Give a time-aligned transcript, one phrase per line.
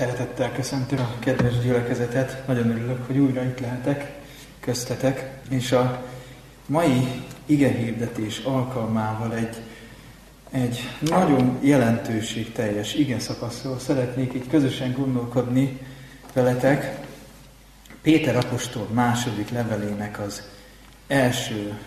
[0.00, 4.12] Szeretettel köszöntöm a kedves gyülekezetet, nagyon örülök, hogy újra itt lehetek
[4.60, 6.02] köztetek, és a
[6.66, 9.56] mai igehirdetés alkalmával egy,
[10.50, 15.78] egy nagyon jelentőségteljes ige szakaszról szeretnék így közösen gondolkodni
[16.32, 17.00] veletek.
[18.02, 20.42] Péter apostol második levelének az
[21.06, 21.78] első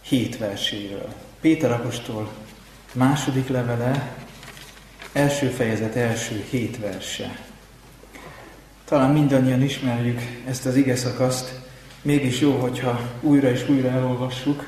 [0.00, 1.14] hét verséről.
[1.40, 2.30] Péter apostol
[2.92, 4.16] második levele,
[5.12, 7.38] első fejezet első hét verse.
[8.84, 11.60] Talán mindannyian ismerjük ezt az ige szakaszt,
[12.02, 14.66] mégis jó, hogyha újra és újra elolvassuk,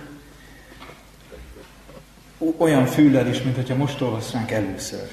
[2.56, 5.10] olyan füllel is, mint hogyha most olvasnánk először.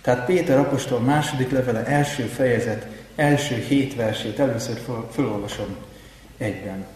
[0.00, 5.76] Tehát Péter apostol második levele első fejezet első hét versét először fel, felolvasom
[6.38, 6.86] egyben.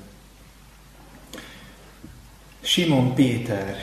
[2.60, 3.76] Simon Péter,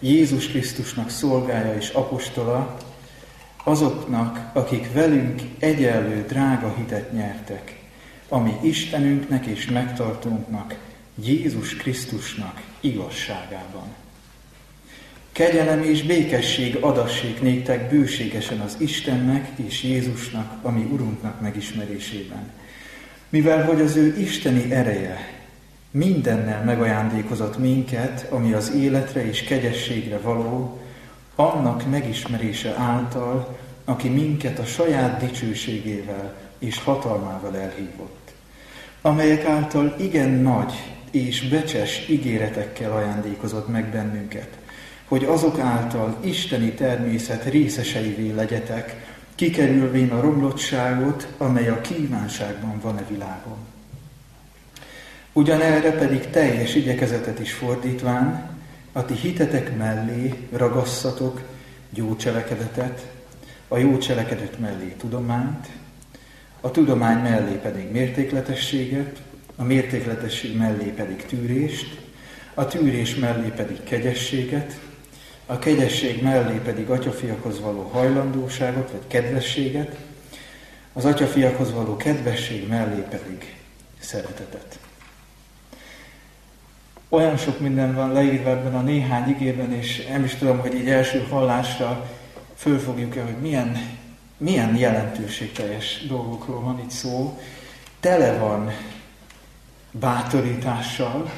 [0.00, 2.76] Jézus Krisztusnak szolgája és apostola,
[3.68, 7.78] azoknak, akik velünk egyenlő drága hitet nyertek,
[8.28, 10.74] ami Istenünknek és megtartónknak,
[11.24, 13.86] Jézus Krisztusnak igazságában.
[15.32, 22.50] Kegyelem és békesség adassék néktek bőségesen az Istennek és Jézusnak, ami Urunknak megismerésében.
[23.28, 25.38] Mivel hogy az ő isteni ereje
[25.90, 30.80] mindennel megajándékozott minket, ami az életre és kegyességre való,
[31.34, 33.57] annak megismerése által,
[33.88, 38.32] aki minket a saját dicsőségével és hatalmával elhívott,
[39.02, 40.72] amelyek által igen nagy
[41.10, 44.48] és becses ígéretekkel ajándékozott meg bennünket,
[45.04, 53.04] hogy azok által isteni természet részeseivé legyetek, kikerülvén a romlottságot, amely a kívánságban van e
[53.08, 53.58] világon.
[55.32, 58.50] Ugyanerre pedig teljes igyekezetet is fordítván,
[58.92, 61.40] a ti hitetek mellé ragasszatok
[61.90, 63.16] gyógycselekedetet,
[63.68, 65.66] a jó cselekedet mellé tudományt,
[66.60, 69.22] a tudomány mellé pedig mértékletességet,
[69.56, 71.98] a mértékletesség mellé pedig tűrést,
[72.54, 74.78] a tűrés mellé pedig kegyességet,
[75.46, 79.96] a kegyesség mellé pedig atyafiakhoz való hajlandóságot vagy kedvességet,
[80.92, 83.56] az atyafiakhoz való kedvesség mellé pedig
[83.98, 84.78] szeretetet.
[87.08, 90.88] Olyan sok minden van leírva ebben a néhány igében, és nem is tudom, hogy így
[90.88, 92.10] első hallásra
[92.58, 93.76] fölfogjuk-e, hogy milyen,
[94.36, 97.38] milyen jelentőségteljes dolgokról van itt szó.
[98.00, 98.70] Tele van
[99.90, 101.30] bátorítással,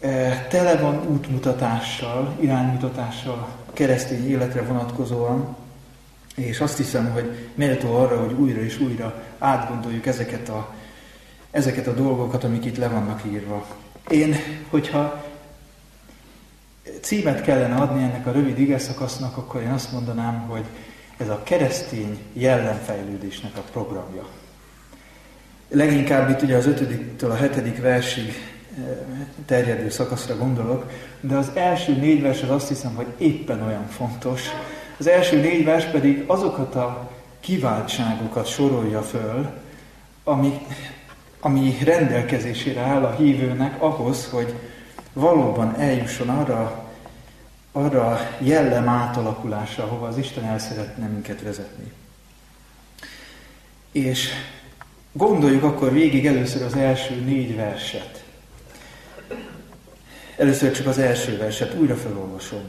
[0.00, 5.56] e, tele van útmutatással, iránymutatással keresztény életre vonatkozóan,
[6.34, 10.74] és azt hiszem, hogy méltó arra, hogy újra és újra átgondoljuk ezeket a,
[11.50, 13.66] ezeket a dolgokat, amik itt le vannak írva.
[14.08, 14.36] Én,
[14.70, 15.31] hogyha
[17.00, 20.64] címet kellene adni ennek a rövid igeszakasznak, akkor én azt mondanám, hogy
[21.16, 24.26] ez a keresztény jellemfejlődésnek a programja.
[25.68, 28.32] Leginkább itt ugye az ötödiktől a hetedik versig
[28.78, 28.84] eh,
[29.46, 34.42] terjedő szakaszra gondolok, de az első négy vers az azt hiszem, hogy éppen olyan fontos.
[34.98, 37.10] Az első négy vers pedig azokat a
[37.40, 39.50] kiváltságokat sorolja föl,
[40.24, 40.66] ami,
[41.40, 44.54] ami rendelkezésére áll a hívőnek ahhoz, hogy
[45.12, 46.90] valóban eljusson arra,
[47.72, 51.92] arra jellem átalakulásra, ahova az Isten el szeretne minket vezetni.
[53.92, 54.28] És
[55.12, 58.24] gondoljuk akkor végig először az első négy verset.
[60.36, 62.62] Először csak az első verset, újra felolvasom.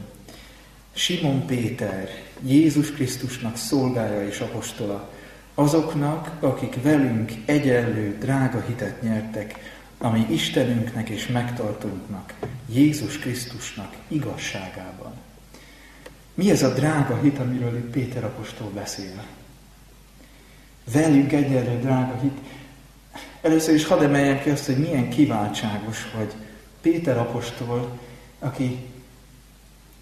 [0.92, 2.08] Simon Péter,
[2.42, 5.10] Jézus Krisztusnak szolgája és apostola,
[5.54, 9.54] azoknak, akik velünk egyenlő drága hitet nyertek,
[9.98, 12.34] ami Istenünknek és megtartónknak,
[12.72, 15.12] Jézus Krisztusnak igazságában.
[16.34, 19.24] Mi ez a drága hit, amiről itt Péter apostol beszél?
[20.92, 22.38] Velünk egyenlő drága hit.
[23.40, 26.32] Először is hadd emeljem ki azt, hogy milyen kiváltságos, hogy
[26.80, 27.98] Péter apostol,
[28.38, 28.78] aki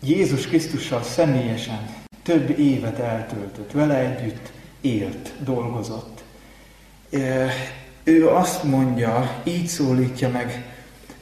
[0.03, 6.23] Jézus Krisztussal személyesen több évet eltöltött, vele együtt élt, dolgozott
[8.05, 10.73] ő azt mondja, így szólítja meg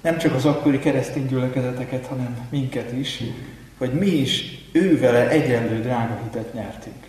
[0.01, 3.23] nem csak az akkori keresztény gyülekezeteket, hanem minket is,
[3.79, 7.09] hogy mi is ővele egyenlő drága hitet nyertünk.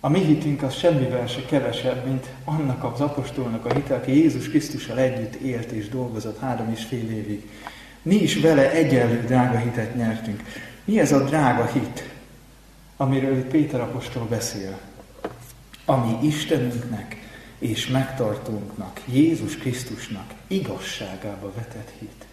[0.00, 4.48] A mi hitünk az semmivel se kevesebb, mint annak az apostolnak a hite, aki Jézus
[4.48, 7.48] Krisztussal együtt élt és dolgozott három és fél évig.
[8.02, 10.42] Mi is vele egyenlő drága hitet nyertünk.
[10.84, 12.08] Mi ez a drága hit,
[12.96, 14.78] amiről itt Péter apostol beszél?
[15.84, 17.16] Ami Istenünknek
[17.62, 22.24] és megtartónknak, Jézus Krisztusnak igazságába vetett hit.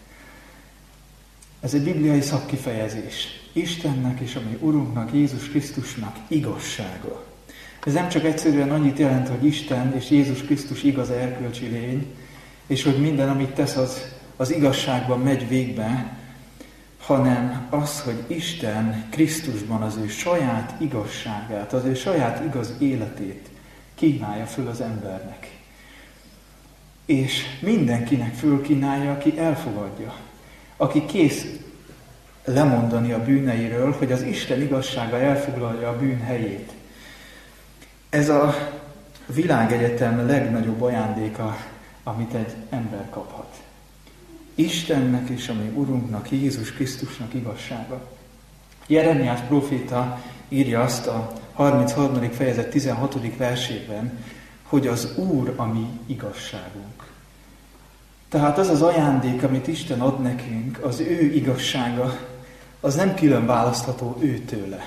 [1.60, 3.28] Ez egy bibliai szakkifejezés.
[3.54, 7.26] Istennek és a mi Urunknak, Jézus Krisztusnak igazsága.
[7.86, 12.16] Ez nem csak egyszerűen annyit jelent, hogy Isten és Jézus Krisztus igaz erkölcsi lény,
[12.68, 14.02] és hogy minden, amit tesz, az,
[14.36, 16.18] az igazságban megy végbe,
[17.00, 23.49] hanem az, hogy Isten Krisztusban az ő saját igazságát, az ő saját igaz életét
[24.00, 25.58] kínálja föl az embernek.
[27.06, 30.16] És mindenkinek fölkínálja, aki elfogadja,
[30.78, 31.46] aki kész
[32.46, 36.72] lemondani a bűneiről, hogy az Isten igazsága elfoglalja a bűn helyét.
[38.10, 38.56] Ez a
[39.26, 41.58] világegyetem legnagyobb ajándéka,
[42.04, 43.62] amit egy ember kaphat.
[44.56, 48.08] Istennek és a mi Urunknak, Jézus Krisztusnak igazsága.
[48.88, 52.32] Jeremiás proféta írja azt a 33.
[52.32, 53.38] fejezet 16.
[53.38, 54.18] versében,
[54.64, 57.08] hogy az Úr a mi igazságunk.
[58.30, 62.20] Tehát az az ajándék, amit Isten ad nekünk, az ő igazsága,
[62.80, 64.86] az nem külön választható őtőle.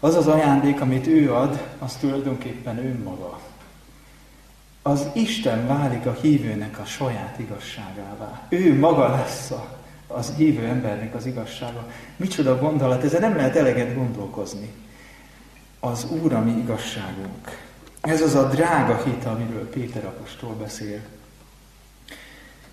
[0.00, 3.40] Az az ajándék, amit ő ad, az tulajdonképpen önmaga.
[4.82, 8.46] Az Isten válik a hívőnek a saját igazságává.
[8.48, 11.86] Ő maga lesz a, az hívő embernek az igazsága.
[12.16, 14.72] Micsoda gondolat, ezzel nem lehet eleget gondolkozni.
[15.84, 17.68] Az Úr a mi igazságunk.
[18.00, 21.00] Ez az a drága hit, amiről Péter apostol beszél.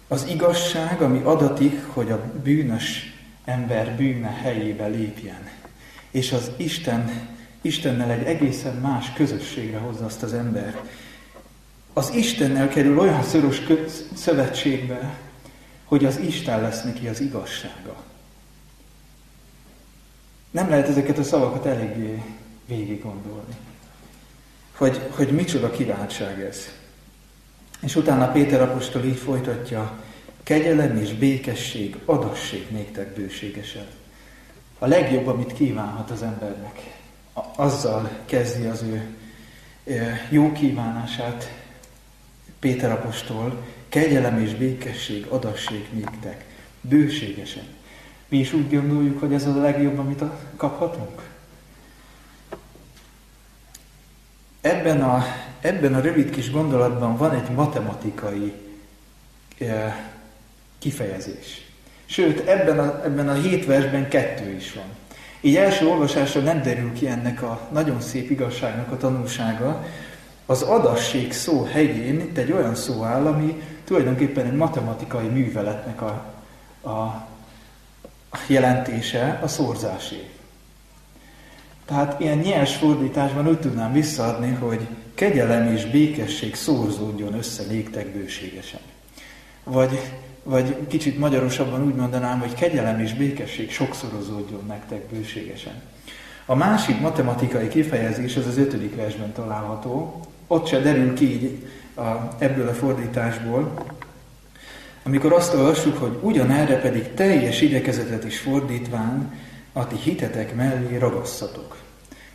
[0.08, 5.50] Az igazság, ami adatik, hogy a bűnös ember bűne helyébe lépjen.
[6.12, 7.28] És az Isten,
[7.62, 10.82] Istennel egy egészen más közösségre hozza azt az ember.
[11.94, 13.62] Az Istennel kerül olyan szoros
[14.14, 15.14] szövetségbe,
[15.86, 17.96] hogy az Isten lesz neki az igazsága.
[20.52, 22.24] Nem lehet ezeket a szavakat eléggé
[22.76, 23.56] végig gondolni.
[24.78, 26.70] Hogy, hogy micsoda kiváltság ez.
[27.82, 30.00] És utána Péter apostol így folytatja,
[30.44, 33.86] kegyelem és békesség adassék néktek bőségesen.
[34.80, 37.00] A legjobb, amit kívánhat az embernek.
[37.56, 39.16] Azzal kezdi az ő
[40.30, 41.52] jó kívánását
[42.60, 46.46] Péter apostol, kegyelem és békesség adassék néktek
[46.82, 47.64] bőségesen.
[48.28, 50.24] Mi is úgy gondoljuk, hogy ez a legjobb, amit
[50.56, 51.31] kaphatunk?
[54.62, 55.26] Ebben a,
[55.62, 58.54] ebben a rövid kis gondolatban van egy matematikai
[60.80, 61.70] kifejezés.
[62.06, 64.86] Sőt, ebben a, ebben a hét versben kettő is van.
[65.42, 69.86] Így első olvasásra nem derül ki ennek a nagyon szép igazságnak a tanulsága.
[70.46, 76.26] Az adasség szó helyén itt egy olyan szó áll, ami tulajdonképpen egy matematikai műveletnek a,
[76.90, 77.28] a
[78.48, 80.30] jelentése, a szorzásé.
[81.92, 88.80] Tehát ilyen nyers fordításban úgy tudnám visszaadni, hogy kegyelem és békesség szorzódjon össze légtek bőségesen.
[89.64, 90.00] Vagy
[90.44, 95.74] vagy kicsit magyarosabban úgy mondanám, hogy kegyelem és békesség sokszorozódjon nektek bőségesen.
[96.46, 102.36] A másik matematikai kifejezés az az ötödik versben található, ott se derül ki így a,
[102.38, 103.74] ebből a fordításból,
[105.04, 109.34] amikor azt olvassuk, hogy ugyanerre pedig teljes igyekezetet is fordítván,
[109.74, 111.78] a ti hitetek mellé ragasszatok.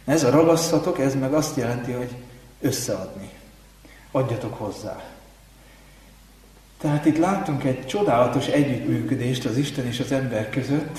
[0.04, 2.16] Ez a ragasszatok, ez meg azt jelenti, hogy
[2.60, 3.30] összeadni.
[4.10, 5.04] Adjatok hozzá.
[6.78, 10.98] Tehát itt látunk egy csodálatos együttműködést az Isten és az ember között.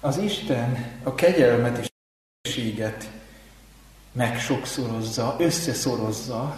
[0.00, 1.88] Az Isten a kegyelmet és
[2.42, 3.10] segítséget
[4.12, 6.56] megsokszorozza, összeszorozza,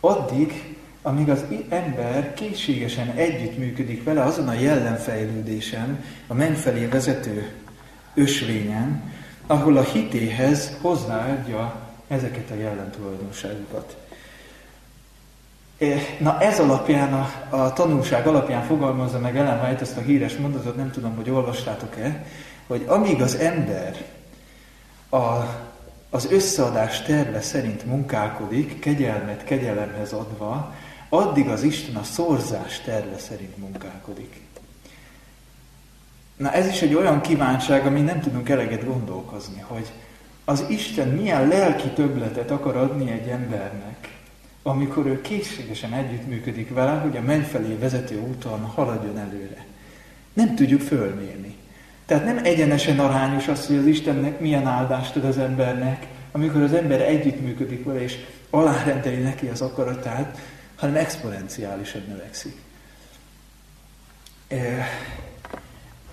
[0.00, 7.52] addig, amíg az ember készségesen együttműködik vele azon a jellemfejlődésen, a menny felé vezető
[8.18, 9.12] ösvényen,
[9.46, 11.74] ahol a hitéhez hozzáadja
[12.08, 13.96] ezeket a jellentulajdonságokat.
[16.18, 20.76] Na ez alapján, a, a tanulság alapján fogalmazza meg Ellen White ezt a híres mondatot,
[20.76, 22.24] nem tudom, hogy olvastátok-e,
[22.66, 23.96] hogy amíg az ember
[25.08, 25.26] a,
[26.10, 30.74] az összeadás terve szerint munkálkodik, kegyelmet kegyelemhez adva,
[31.08, 34.47] addig az Isten a szorzás terve szerint munkálkodik.
[36.38, 39.86] Na ez is egy olyan kívánság, ami nem tudunk eleget gondolkozni, hogy
[40.44, 44.16] az Isten milyen lelki töbletet akar adni egy embernek,
[44.62, 49.66] amikor ő készségesen együttműködik vele, hogy a menny felé vezető úton haladjon előre.
[50.32, 51.56] Nem tudjuk fölmérni.
[52.06, 56.72] Tehát nem egyenesen arányos az, hogy az Istennek milyen áldást ad az embernek, amikor az
[56.72, 58.16] ember együttműködik vele, és
[58.50, 60.38] alárendeli neki az akaratát,
[60.76, 62.56] hanem exponenciálisan növekszik.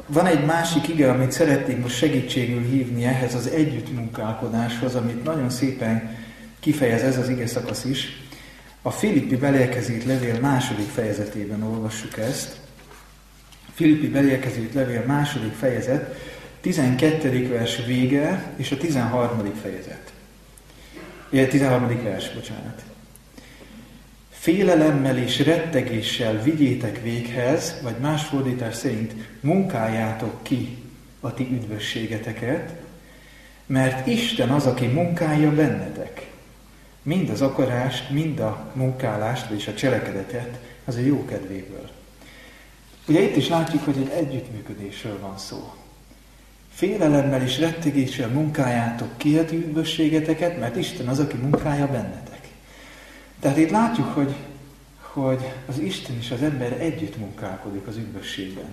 [0.07, 6.17] Van egy másik ige, amit szeretnék most segítségül hívni ehhez az együttmunkálkodáshoz, amit nagyon szépen
[6.59, 8.23] kifejez ez az ige szakasz is.
[8.81, 12.57] A Filippi belélkezét levél második fejezetében olvassuk ezt.
[13.73, 16.15] Filippi belélkezét levél második fejezet,
[16.61, 17.47] 12.
[17.47, 19.53] vers vége és a 13.
[19.61, 20.13] fejezet.
[21.31, 22.03] Ugye 13.
[22.03, 22.84] vers, bocsánat.
[24.45, 30.77] Félelemmel és rettegéssel vigyétek véghez, vagy más fordítás szerint munkáljátok ki
[31.19, 32.73] a ti üdvösségeteket,
[33.65, 36.31] mert Isten az, aki munkálja bennetek.
[37.03, 41.89] Mind az akarást, mind a munkálást, és a cselekedetet az a jó kedvéből.
[43.07, 45.73] Ugye itt is látjuk, hogy egy együttműködésről van szó.
[46.73, 52.34] Félelemmel és rettegéssel munkáljátok ki a üdvösségeteket, mert Isten az, aki munkálja bennetek.
[53.39, 54.35] Tehát itt látjuk, hogy,
[55.01, 58.69] hogy az Isten és az ember együtt munkálkodik az üdvösségben.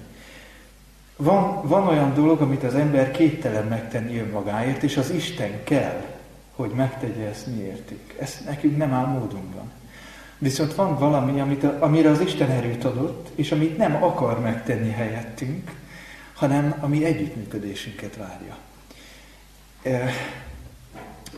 [1.16, 6.04] Van, van olyan dolog, amit az ember képtelen megtenni önmagáért, és az Isten kell,
[6.56, 8.14] hogy megtegye ezt miértük.
[8.18, 9.70] Ez nekünk nem áll módunkban.
[10.38, 15.70] Viszont van valami, amit, amire az Isten erőt adott, és amit nem akar megtenni helyettünk,
[16.34, 18.56] hanem ami együttműködésünket várja.
[19.82, 20.10] E,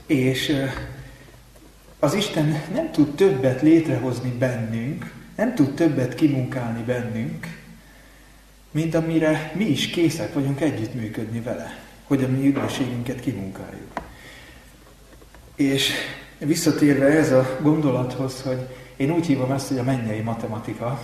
[0.07, 0.73] és e,
[2.05, 7.47] az Isten nem tud többet létrehozni bennünk, nem tud többet kimunkálni bennünk,
[8.71, 13.91] mint amire mi is készek vagyunk együttműködni vele, hogy a mi üdvösségünket kimunkáljuk.
[15.55, 15.91] És
[16.39, 21.01] visszatérve ez a gondolathoz, hogy én úgy hívom ezt, hogy a mennyei matematika.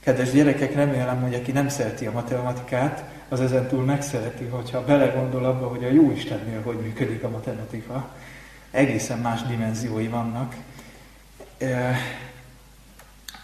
[0.00, 5.66] Kedves gyerekek, remélem, hogy aki nem szereti a matematikát, az ezentúl megszereti, hogyha belegondol abba,
[5.66, 8.14] hogy a jó Istennél hogy működik a matematika.
[8.74, 10.54] Egészen más dimenziói vannak.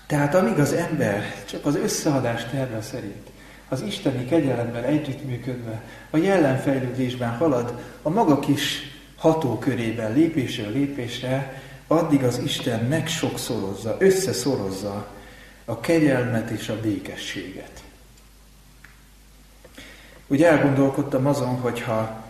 [0.07, 3.31] Tehát amíg az ember csak az összeadás terve szerint,
[3.69, 8.83] az isteni kegyelemben együttműködve, a jelenfejlődésben halad, a maga kis
[9.17, 15.09] hatókörében lépésről lépésre, addig az Isten megsokszorozza, összeszorozza
[15.65, 17.83] a kegyelmet és a békességet.
[20.27, 22.25] Ugye elgondolkodtam azon, hogyha,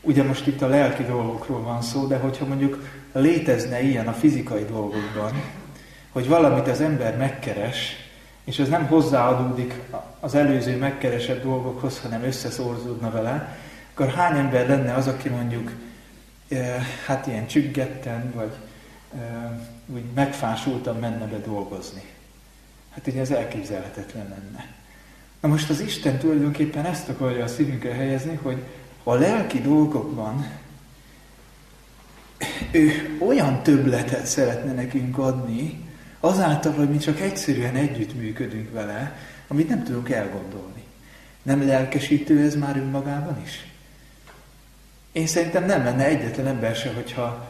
[0.00, 4.64] ugye most itt a lelki dolgokról van szó, de hogyha mondjuk létezne ilyen a fizikai
[4.64, 5.42] dolgokban,
[6.12, 7.96] hogy valamit az ember megkeres,
[8.44, 9.74] és ez nem hozzáadódik
[10.20, 13.56] az előző megkeresett dolgokhoz, hanem összeszorzódna vele,
[13.92, 15.72] akkor hány ember lenne az, aki mondjuk
[16.48, 18.52] eh, hát ilyen csüggetten, vagy
[19.86, 22.02] úgy megfásultan menne be dolgozni.
[22.90, 24.66] Hát ugye ez elképzelhetetlen lenne.
[25.40, 28.62] Na most az Isten tulajdonképpen ezt akarja a szívünkre helyezni, hogy
[29.02, 30.46] a lelki dolgokban
[32.70, 35.88] ő olyan többletet szeretne nekünk adni,
[36.20, 39.16] azáltal, hogy mi csak egyszerűen együttműködünk vele,
[39.48, 40.84] amit nem tudunk elgondolni.
[41.42, 43.66] Nem lelkesítő ez már önmagában is?
[45.12, 47.48] Én szerintem nem lenne egyetlen ember se, hogyha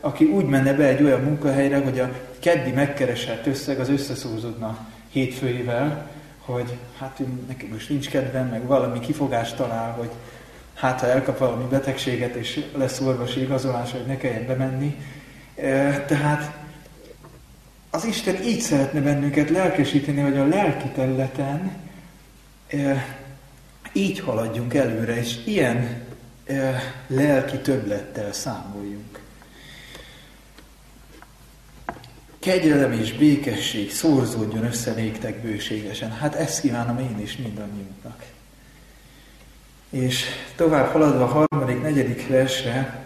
[0.00, 6.10] aki úgy menne be egy olyan munkahelyre, hogy a keddi megkeresett összeg az összeszúzódna hétfőivel,
[6.38, 10.10] hogy hát neki most nincs kedvem, meg valami kifogást talál, hogy
[10.76, 14.96] hát ha elkap valami betegséget, és lesz orvosi igazolás, hogy ne kelljen bemenni.
[16.06, 16.52] Tehát
[17.90, 21.72] az Isten így szeretne bennünket lelkesíteni, hogy a lelki területen
[23.92, 26.04] így haladjunk előre, és ilyen
[27.06, 29.24] lelki többlettel számoljunk.
[32.46, 36.10] kegyelem és békesség szorzódjon össze néktek bőségesen.
[36.10, 38.25] Hát ezt kívánom én is mindannyiunknak.
[39.96, 40.24] És
[40.56, 43.04] tovább haladva a harmadik, negyedik versre,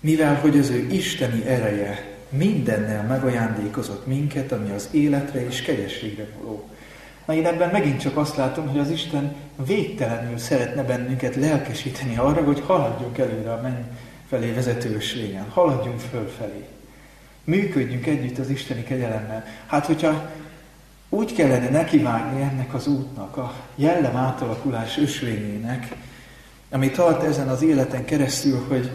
[0.00, 6.68] mivel hogy az ő isteni ereje mindennel megajándékozott minket, ami az életre és kegyességre való.
[7.26, 9.34] Na én ebben megint csak azt látom, hogy az Isten
[9.66, 13.82] végtelenül szeretne bennünket lelkesíteni arra, hogy haladjunk előre a menny
[14.28, 16.64] felé vezető ösvényen, haladjunk fölfelé.
[17.44, 19.44] Működjünk együtt az Isteni kegyelemmel.
[19.66, 20.30] Hát, hogyha
[21.08, 25.94] úgy kellene nekivágni ennek az útnak, a jellem átalakulás ösvényének,
[26.70, 28.90] ami tart ezen az életen keresztül, hogy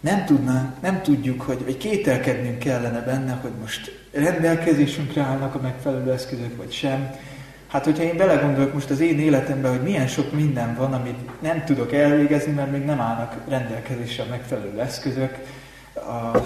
[0.00, 6.12] nem, tudnánk, nem tudjuk, hogy, vagy kételkednünk kellene benne, hogy most rendelkezésünkre állnak a megfelelő
[6.12, 7.10] eszközök, vagy sem.
[7.66, 11.64] Hát, hogyha én belegondolok most az én életemben, hogy milyen sok minden van, amit nem
[11.64, 15.38] tudok elvégezni, mert még nem állnak rendelkezésre a megfelelő eszközök,
[15.94, 16.38] a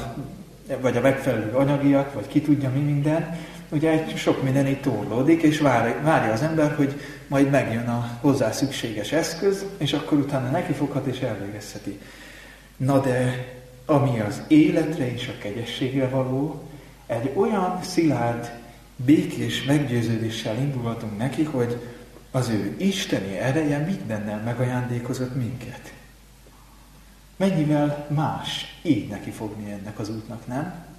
[0.80, 3.38] vagy a megfelelő anyagiak, vagy ki tudja mi minden,
[3.70, 8.18] ugye egy sok minden itt torlódik, és vár, várja az ember, hogy majd megjön a
[8.20, 11.98] hozzá szükséges eszköz, és akkor utána neki foghat és elvégezheti.
[12.76, 13.46] Na de
[13.86, 16.62] ami az életre és a kegyességre való,
[17.06, 18.50] egy olyan szilárd,
[18.96, 21.80] békés meggyőződéssel indulhatunk neki, hogy
[22.30, 25.92] az ő isteni ereje mindennel megajándékozott minket.
[27.36, 30.89] Mennyivel más így neki fogni ennek az útnak, nem?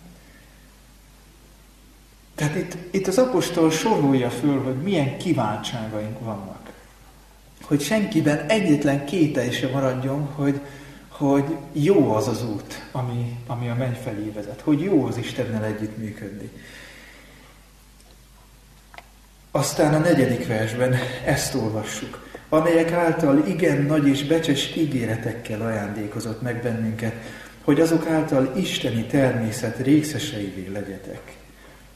[2.41, 6.71] Tehát itt, itt az apostol sorolja föl, hogy milyen kiváltságaink vannak.
[7.61, 10.61] Hogy senkiben egyetlen kétel se maradjon, hogy
[11.07, 15.63] hogy jó az az út, ami, ami a menny felé vezet, hogy jó az Istennel
[15.63, 16.49] együttműködni.
[19.51, 20.95] Aztán a negyedik versben
[21.25, 27.15] ezt olvassuk, amelyek által igen nagy és becses ígéretekkel ajándékozott meg bennünket,
[27.61, 31.39] hogy azok által isteni természet részeseivé legyetek,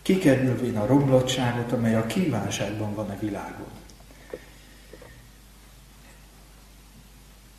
[0.06, 3.68] kikerülvén a romlottságot, amely a kívánságban van a világon.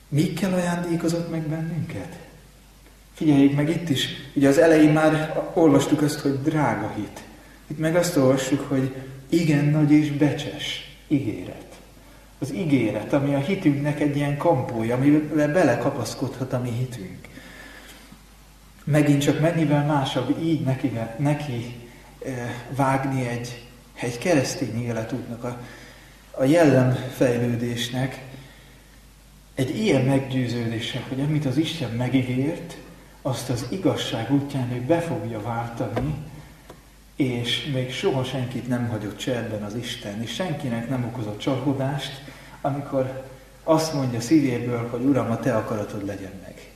[0.09, 2.17] Mikkel ajándékozott meg bennünket?
[3.13, 7.23] Figyeljék meg itt is, ugye az elején már olvastuk azt, hogy drága hit.
[7.67, 8.95] Itt meg azt olvassuk, hogy
[9.29, 11.81] igen nagy és becses ígéret.
[12.39, 17.29] Az ígéret, ami a hitünknek egy ilyen kampója, amivel belekapaszkodhat a mi hitünk.
[18.85, 21.86] Megint csak mennyivel másabb így neki, neki
[22.71, 25.61] vágni egy, egy keresztény életútnak, a,
[26.31, 28.25] a jellemfejlődésnek,
[29.55, 32.77] egy ilyen meggyőződése, hogy amit az Isten megígért,
[33.23, 36.15] azt az igazság útján ő be fogja váltani,
[37.17, 42.23] és még soha senkit nem hagyott cserben az Isten, és senkinek nem okozott csalódást,
[42.61, 43.25] amikor
[43.65, 46.71] azt mondja szívéből, hogy Uram, a Te akaratod legyen meg.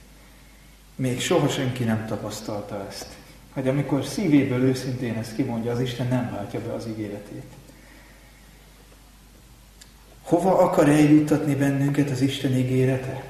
[0.96, 3.06] Még soha senki nem tapasztalta ezt.
[3.60, 7.44] Hogy amikor szívéből őszintén ezt kimondja, az Isten nem váltja be az ígéretét.
[10.22, 13.24] Hova akar eljuttatni bennünket az Isten ígérete?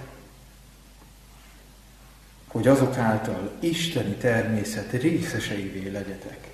[2.49, 6.49] Hogy azok által isteni természet részeseivé legyetek.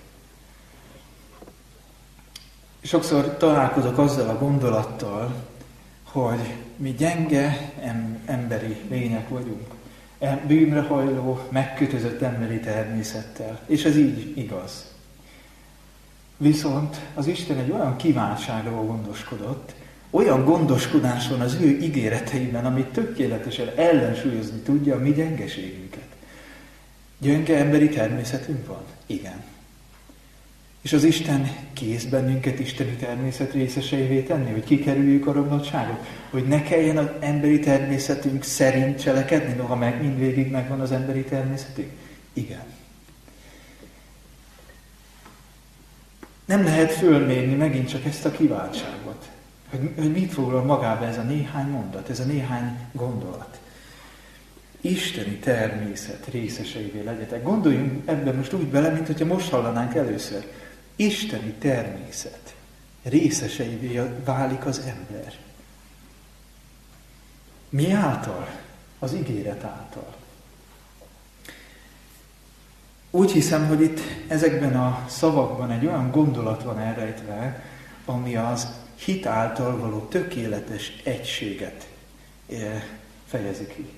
[2.83, 5.45] Sokszor találkozok azzal a gondolattal,
[6.03, 7.73] hogy mi gyenge
[8.25, 9.76] emberi lények vagyunk,
[10.47, 14.95] bűnre hajló, megkötözött emberi természettel, és ez így igaz.
[16.37, 19.75] Viszont az Isten egy olyan kívánságról gondoskodott,
[20.11, 26.07] olyan gondoskodáson az ő ígéreteiben, amit tökéletesen ellensúlyozni tudja a mi gyengeségünket.
[27.19, 28.83] Gyönge emberi természetünk van?
[29.07, 29.45] Igen.
[30.87, 36.63] És az Isten kész bennünket isteni természet részeseivé tenni, hogy kikerüljük a romlottságot, hogy ne
[36.63, 41.91] kelljen az emberi természetünk szerint cselekedni, noha meg mindvégig megvan az emberi természetünk?
[42.33, 42.63] Igen.
[46.45, 49.29] Nem lehet fölmérni megint csak ezt a kiváltságot.
[49.71, 53.61] Hogy, hogy mit foglal magába ez a néhány mondat, ez a néhány gondolat.
[54.81, 57.43] Isteni természet részeseivé legyetek.
[57.43, 60.47] Gondoljunk ebben most úgy bele, mint hogyha most hallanánk először.
[60.97, 62.55] Isteni természet
[63.03, 65.35] részeseivé válik az ember.
[67.69, 68.49] Mi által?
[68.99, 70.15] Az ígéret által.
[73.11, 77.65] Úgy hiszem, hogy itt ezekben a szavakban egy olyan gondolat van elrejtve,
[78.05, 81.89] ami az hit által való tökéletes egységet
[82.51, 82.83] eh,
[83.27, 83.89] fejezi ki.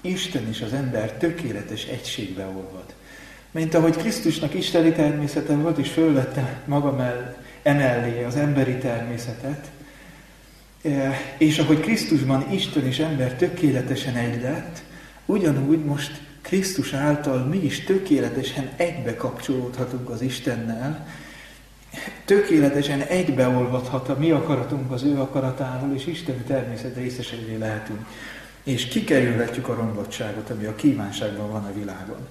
[0.00, 2.94] Isten és az ember tökéletes egységbe olvad.
[3.56, 9.70] Mint ahogy Krisztusnak isteni természete volt, és fölvette maga mell, emellé az emberi természetet,
[10.82, 14.82] eh, és ahogy Krisztusban Isten és ember tökéletesen egy lett,
[15.26, 21.06] ugyanúgy most Krisztus által mi is tökéletesen egybe kapcsolódhatunk az Istennel,
[22.24, 28.06] tökéletesen egybeolvadhat a mi akaratunk az ő akaratával, és Isten természet részeseivé lehetünk.
[28.62, 32.28] És kikerülhetjük a romlottságot, ami a kívánságban van a világon.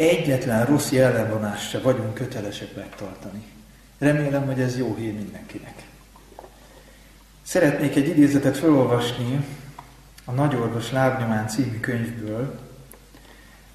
[0.00, 3.42] Egyetlen rossz jellemvonást se vagyunk kötelesek megtartani.
[3.98, 5.74] Remélem, hogy ez jó hír mindenkinek.
[7.42, 9.44] Szeretnék egy idézetet felolvasni
[10.24, 12.58] a Nagyorvos Lábnyomán című könyvből,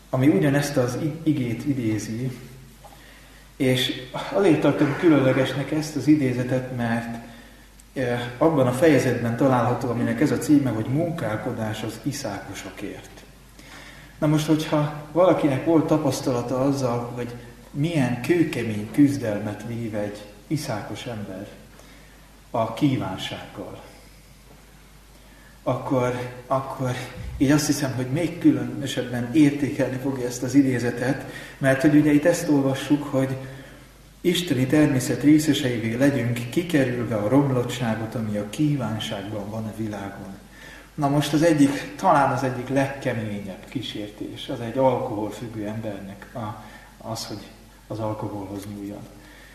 [0.09, 2.37] ami ugyanezt az igét idézi,
[3.55, 4.01] és
[4.33, 7.17] azért tartom különlegesnek ezt az idézetet, mert
[7.93, 13.24] e, abban a fejezetben található, aminek ez a címe, hogy munkálkodás az iszákosokért.
[14.17, 17.33] Na most, hogyha valakinek volt tapasztalata azzal, hogy
[17.71, 21.47] milyen kőkemény küzdelmet vív egy iszákos ember
[22.51, 23.81] a kívánsággal,
[25.63, 26.91] akkor, akkor
[27.37, 32.25] így azt hiszem, hogy még különösebben értékelni fogja ezt az idézetet, mert hogy ugye itt
[32.25, 33.37] ezt olvassuk, hogy
[34.21, 40.37] Isteni természet részeseivé legyünk, kikerülve a romlottságot, ami a kívánságban van a világon.
[40.95, 46.63] Na most az egyik, talán az egyik legkeményebb kísértés, az egy alkoholfüggő embernek a,
[47.11, 47.41] az, hogy
[47.87, 49.07] az alkoholhoz nyúljon.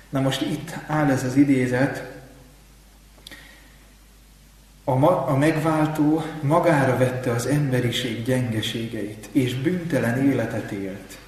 [0.09, 2.19] Na most itt áll ez az idézet,
[4.85, 11.19] a, ma, a megváltó magára vette az emberiség gyengeségeit, és büntelen életet élt,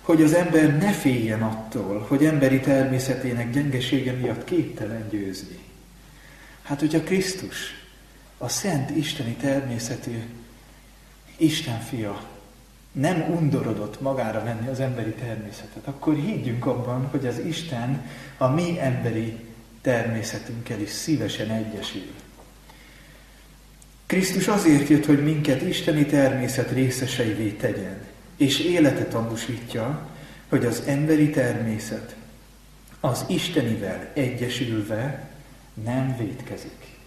[0.00, 5.58] hogy az ember ne féljen attól, hogy emberi természetének gyengesége miatt képtelen győzni.
[6.62, 7.79] Hát, hogyha Krisztus
[8.42, 10.22] a szent isteni természetű
[11.36, 12.24] Isten fia
[12.92, 18.06] nem undorodott magára venni az emberi természetet, akkor higgyünk abban, hogy az Isten
[18.38, 19.36] a mi emberi
[19.80, 22.10] természetünkkel is szívesen egyesül.
[24.06, 30.08] Krisztus azért jött, hogy minket isteni természet részeseivé tegyen, és életet tanúsítja,
[30.48, 32.14] hogy az emberi természet
[33.00, 35.28] az Istenivel egyesülve
[35.84, 36.99] nem vétkezik.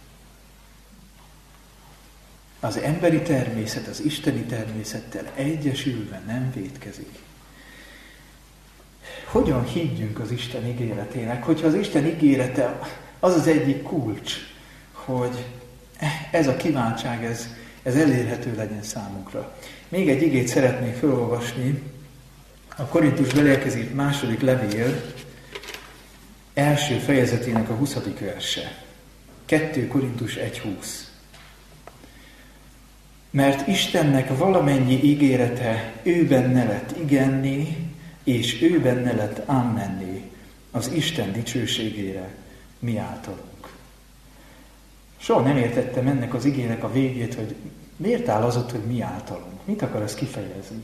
[2.64, 7.18] Az emberi természet az isteni természettel egyesülve nem vétkezik.
[9.24, 12.80] Hogyan higgyünk az Isten ígéretének, hogyha az Isten ígérete
[13.20, 14.32] az az egyik kulcs,
[14.92, 15.44] hogy
[16.30, 17.48] ez a kívánság, ez,
[17.82, 19.56] ez elérhető legyen számunkra.
[19.88, 21.82] Még egy igét szeretnék felolvasni,
[22.76, 25.02] a Korintus belérkezett második levél
[26.54, 27.96] első fejezetének a 20.
[28.20, 28.84] verse.
[29.46, 31.12] 2 Korintus 1.20
[33.34, 37.76] Mert Istennek valamennyi ígérete ő benne lett igenné,
[38.24, 40.30] és ő benne lett ámmenné
[40.70, 42.34] az Isten dicsőségére
[42.78, 43.72] mi általunk.
[45.16, 47.54] Soha nem értettem ennek az igének a végét, hogy
[47.96, 49.64] miért áll az ott, hogy mi általunk.
[49.64, 50.82] Mit akar ez kifejezni?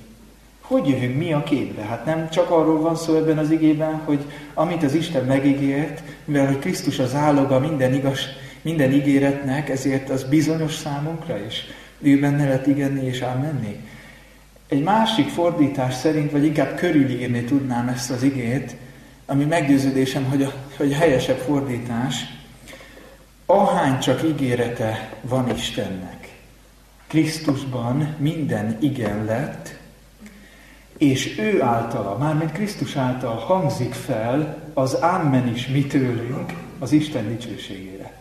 [0.60, 1.82] Hogy jövünk mi a képbe?
[1.82, 6.46] Hát nem csak arról van szó ebben az igében, hogy amit az Isten megígért, mivel
[6.46, 8.18] hogy Krisztus az áloga minden igaz,
[8.62, 11.64] minden ígéretnek, ezért az bizonyos számunkra is.
[12.00, 13.84] Ő benne lett igenni és menni.
[14.68, 18.76] Egy másik fordítás szerint, vagy inkább körülírni tudnám ezt az igét,
[19.26, 22.14] ami meggyőződésem, hogy a, hogy a helyesebb fordítás,
[23.46, 26.28] ahány csak ígérete van Istennek.
[27.06, 29.78] Krisztusban minden igen lett,
[30.98, 37.28] és ő általa, mármint Krisztus által hangzik fel az ámmen is mi tőlünk az Isten
[37.28, 38.19] dicsőségére.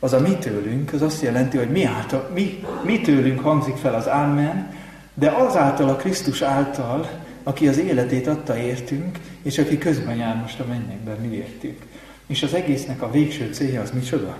[0.00, 3.94] Az a mi tőlünk, az azt jelenti, hogy mi, által, mi, mi tőlünk hangzik fel
[3.94, 4.74] az ámmen,
[5.14, 7.08] de azáltal a Krisztus által,
[7.42, 11.86] aki az életét adta értünk, és aki közben jár most a mennyekben mi értünk.
[12.26, 14.38] És az egésznek a végső célja az micsoda?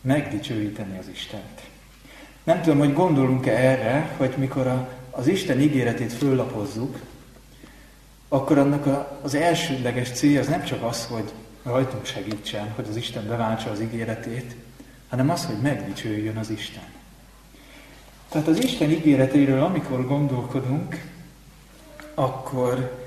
[0.00, 1.60] Megdicsőíteni az Istent.
[2.44, 6.98] Nem tudom, hogy gondolunk-e erre, hogy mikor a az Isten ígéretét föllapozzuk,
[8.28, 11.32] akkor annak a, az elsődleges célja az nem csak az, hogy
[11.64, 14.54] rajtunk segítsen, hogy az Isten beváltsa az ígéretét,
[15.08, 16.84] hanem az, hogy megdicsőjön az Isten.
[18.28, 21.12] Tehát az Isten ígéretéről, amikor gondolkodunk,
[22.14, 23.02] akkor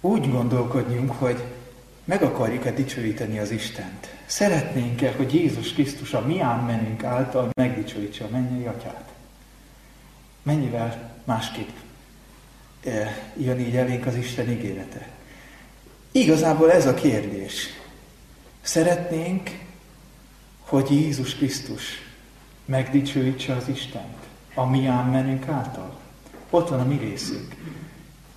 [0.00, 1.44] úgy gondolkodjunk, hogy
[2.04, 4.14] meg akarjuk-e dicsőíteni az Istent.
[4.26, 9.12] Szeretnénk-e, hogy Jézus Krisztus a mi ámmenünk által megdicsőítse a mennyei atyát?
[10.42, 11.68] Mennyivel másképp
[12.84, 15.08] eh, jön így elénk az Isten ígérete.
[16.12, 17.68] Igazából ez a kérdés.
[18.66, 19.50] Szeretnénk,
[20.60, 21.82] hogy Jézus Krisztus
[22.64, 24.16] megdicsőítse az Istent
[24.54, 25.96] a mi ámmenünk által.
[26.50, 27.54] Ott van a mi részünk.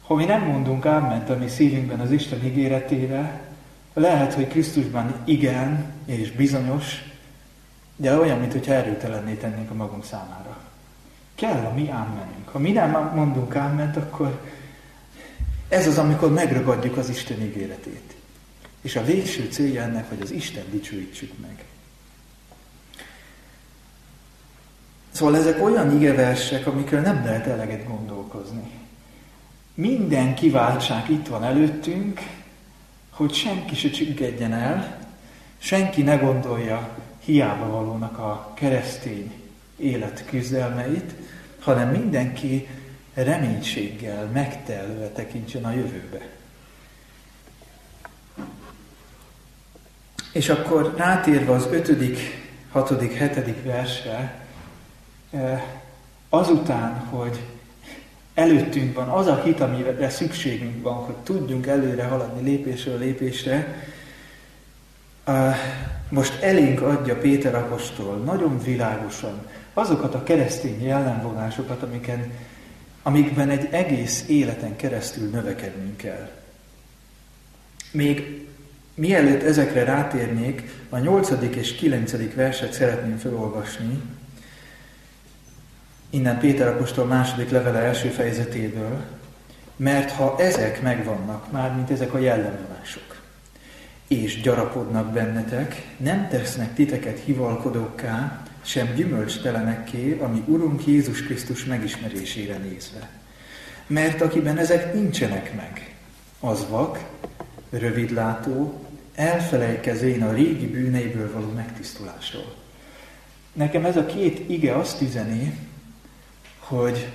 [0.05, 3.41] Ha mi nem mondunk ámment a mi szívünkben az Isten ígéretére,
[3.93, 7.03] lehet, hogy Krisztusban igen és bizonyos,
[7.95, 10.57] de olyan, mintha erőtelenné tennénk a magunk számára.
[11.35, 12.47] Kell a mi ámmenünk.
[12.51, 14.41] Ha mi nem mondunk ámment, akkor
[15.69, 18.17] ez az, amikor megragadjuk az Isten ígéretét.
[18.81, 21.63] És a végső célja ennek, hogy az Isten dicsőítsük meg.
[25.11, 28.71] Szóval ezek olyan igeversek, amikről nem lehet eleget gondolkozni.
[29.73, 32.19] Minden kiváltság itt van előttünk,
[33.09, 34.99] hogy senki se csüggedjen el,
[35.57, 39.31] senki ne gondolja hiába valónak a keresztény
[39.77, 41.13] élet küzdelmeit,
[41.59, 42.67] hanem mindenki
[43.13, 46.38] reménységgel, megtelve tekintsen a jövőbe.
[50.31, 52.17] És akkor rátérve az ötödik,
[52.71, 54.41] hatodik, hetedik verse,
[55.31, 55.63] eh,
[56.29, 57.39] azután, hogy
[58.33, 63.83] előttünk van az a hit, amire szükségünk van, hogy tudjunk előre haladni lépésről lépésre,
[65.23, 65.57] eh,
[66.09, 72.31] most elénk adja Péter apostol nagyon világosan azokat a keresztény jellemvonásokat, amiken,
[73.03, 76.29] amikben egy egész életen keresztül növekednünk kell.
[77.91, 78.47] Még
[78.99, 84.01] mielőtt ezekre rátérnék, a nyolcadik és kilencedik verset szeretném felolvasni,
[86.09, 89.01] innen Péter apostol második levele első fejezetéből,
[89.75, 93.21] mert ha ezek megvannak, már mint ezek a jellemvonások,
[94.07, 103.09] és gyarapodnak bennetek, nem tesznek titeket hivalkodókká, sem gyümölcstelenekké, ami Urunk Jézus Krisztus megismerésére nézve.
[103.87, 105.95] Mert akiben ezek nincsenek meg,
[106.39, 106.99] az vak,
[107.69, 108.88] rövidlátó,
[109.19, 112.55] elfelejkezén a régi bűneiből való megtisztulásról.
[113.53, 115.57] Nekem ez a két ige azt üzeni,
[116.59, 117.09] hogy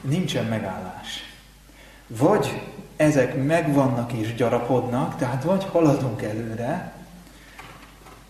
[0.00, 1.34] nincsen megállás.
[2.06, 2.62] Vagy
[2.96, 6.92] ezek megvannak és gyarapodnak, tehát vagy haladunk előre,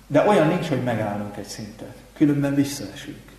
[0.06, 1.96] de olyan nincs, hogy megállunk egy szintet.
[2.12, 3.30] Különben visszaesünk.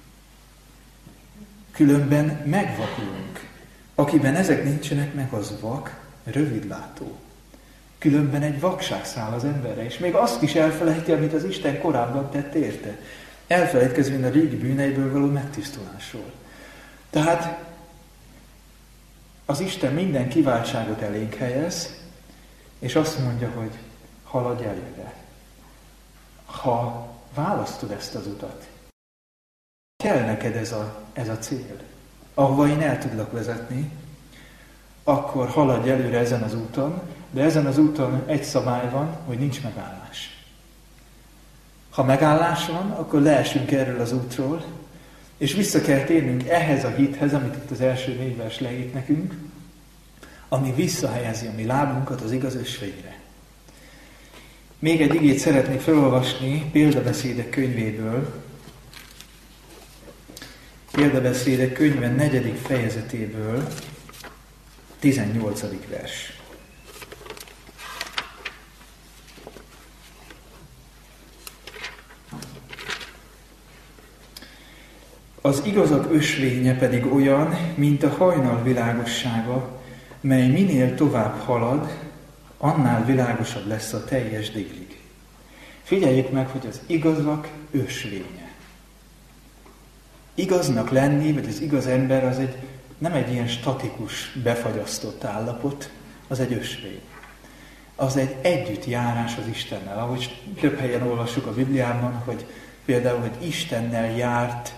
[1.71, 3.49] Különben megvakulunk.
[3.95, 7.19] Akiben ezek nincsenek meg, az vak, rövidlátó.
[8.01, 12.29] Különben egy vakság száll az emberre, és még azt is elfelejti, amit az Isten korábban
[12.29, 12.97] tett érte.
[13.47, 16.31] Elfelejtkezvén a régi bűneiből való megtisztulásról.
[17.09, 17.63] Tehát
[19.45, 21.95] az Isten minden kiváltságot elénk helyez,
[22.79, 23.71] és azt mondja, hogy
[24.23, 25.13] haladj előre.
[26.45, 28.67] Ha választod ezt az utat,
[30.03, 31.79] kell neked ez a, ez a cél,
[32.33, 33.91] ahova én el tudlak vezetni,
[35.03, 39.61] akkor haladj előre ezen az úton, de ezen az úton egy szabály van, hogy nincs
[39.61, 40.45] megállás.
[41.89, 44.63] Ha megállás van, akkor leesünk erről az útról,
[45.37, 49.33] és vissza kell térnünk ehhez a hithez, amit itt az első négy vers leírt nekünk,
[50.49, 53.19] ami visszahelyezi a mi lábunkat az igaz ösvényre.
[54.79, 58.43] Még egy igét szeretnék felolvasni példabeszédek könyvéből,
[60.91, 63.67] példabeszédek könyve negyedik fejezetéből,
[64.99, 65.61] 18.
[65.89, 66.40] vers.
[75.41, 79.79] Az igazak ösvénye pedig olyan, mint a hajnal világossága,
[80.21, 81.97] mely minél tovább halad,
[82.57, 84.99] annál világosabb lesz a teljes délig.
[85.83, 88.51] Figyeljük meg, hogy az igazak ösvénye.
[90.35, 92.55] Igaznak lenni, vagy az igaz ember az egy,
[92.97, 95.91] nem egy ilyen statikus, befagyasztott állapot,
[96.27, 97.01] az egy ösvény.
[97.95, 99.99] Az egy együttjárás az Istennel.
[99.99, 102.45] Ahogy több helyen olvassuk a Bibliában, hogy
[102.85, 104.73] például, hogy Istennel járt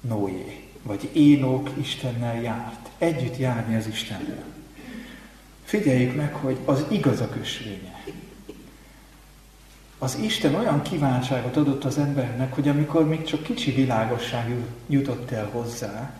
[0.00, 2.88] Noé, vagy Énok Istennel járt.
[2.98, 4.44] Együtt járni az Istennel.
[5.64, 8.04] Figyeljük meg, hogy az igaz a kösvénye.
[9.98, 14.54] Az Isten olyan kívánságot adott az embernek, hogy amikor még csak kicsi világosság
[14.86, 16.12] jutott el hozzá,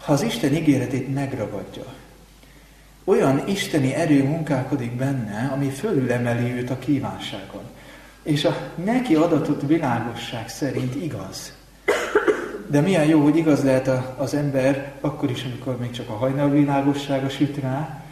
[0.00, 1.84] ha az Isten ígéretét megragadja,
[3.04, 7.62] olyan isteni erő munkálkodik benne, ami fölülemeli őt a kívánságon.
[8.22, 11.52] És a neki adatott világosság szerint igaz.
[12.72, 16.50] De milyen jó, hogy igaz lehet az ember akkor is, amikor még csak a hajnal
[16.50, 18.02] világossága süt rá,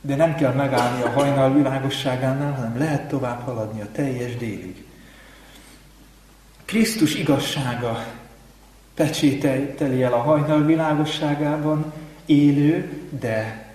[0.00, 4.84] de nem kell megállni a hajnal világosságánál, hanem lehet tovább haladni a teljes délig.
[6.64, 8.04] Krisztus igazsága
[8.94, 11.92] pecsételi el a hajnal világosságában
[12.26, 13.66] élő, de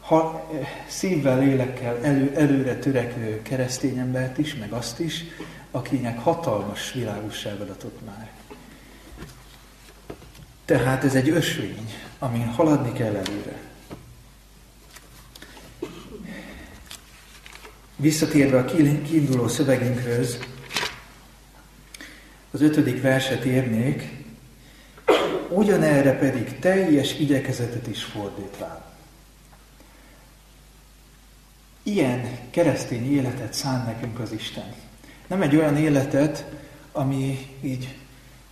[0.00, 0.50] ha,
[0.86, 5.24] szívvel, lélekkel elő, előre törekvő keresztény embert is, meg azt is,
[5.70, 8.39] akinek hatalmas világosság adatott már.
[10.70, 13.60] Tehát ez egy ösvény, amin haladni kell előre.
[17.96, 20.38] Visszatérve a kiinduló szövegünkhöz,
[22.50, 24.24] az ötödik verset érnék,
[25.48, 28.82] ugyanerre pedig teljes igyekezetet is fordítván.
[31.82, 34.74] Ilyen keresztény életet szán nekünk az Isten.
[35.26, 36.44] Nem egy olyan életet,
[36.92, 37.99] ami így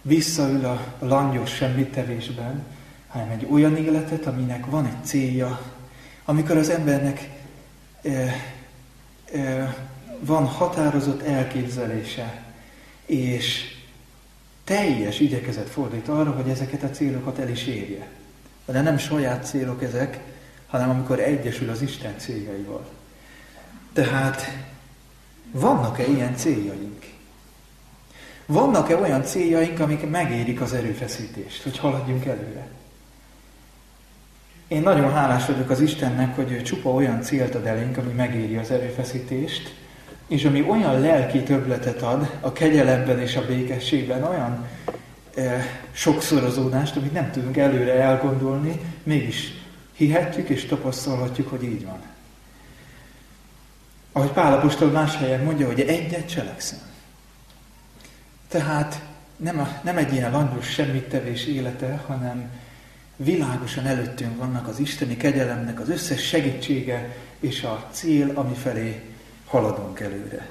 [0.02, 2.64] visszaül a langyos semmittevésben,
[3.08, 5.60] hanem egy olyan életet, aminek van egy célja,
[6.24, 7.30] amikor az embernek
[8.02, 8.10] e,
[9.38, 9.74] e,
[10.20, 12.42] van határozott elképzelése,
[13.06, 13.76] és
[14.64, 18.06] teljes igyekezet fordít arra, hogy ezeket a célokat el is érje.
[18.64, 20.20] De nem saját célok ezek,
[20.66, 22.88] hanem amikor egyesül az Isten céljaival.
[23.92, 24.42] Tehát
[25.50, 27.06] vannak-e ilyen céljaink?
[28.50, 32.66] Vannak-e olyan céljaink, amik megérik az erőfeszítést, hogy haladjunk előre?
[34.68, 38.56] Én nagyon hálás vagyok az Istennek, hogy ő csupa olyan célt ad elénk, ami megéri
[38.56, 39.74] az erőfeszítést,
[40.26, 44.66] és ami olyan lelki töbletet ad a kegyelemben és a békességben, olyan
[45.34, 49.52] e, sokszorozódást, amit nem tudunk előre elgondolni, mégis
[49.92, 52.00] hihetjük és tapasztalhatjuk, hogy így van.
[54.12, 56.88] Ahogy Pálapostól más helyen mondja, hogy egyet cselekszem.
[58.48, 59.02] Tehát
[59.36, 62.50] nem, a, nem egy ilyen langyos semmittevés élete, hanem
[63.16, 69.02] világosan előttünk vannak az isteni kegyelemnek az összes segítsége és a cél, ami felé
[69.46, 70.48] haladunk előre.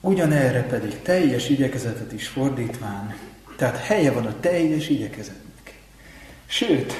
[0.00, 3.16] Ugyanerre pedig teljes igyekezetet is fordítván,
[3.56, 5.78] tehát helye van a teljes igyekezetnek.
[6.46, 6.92] Sőt,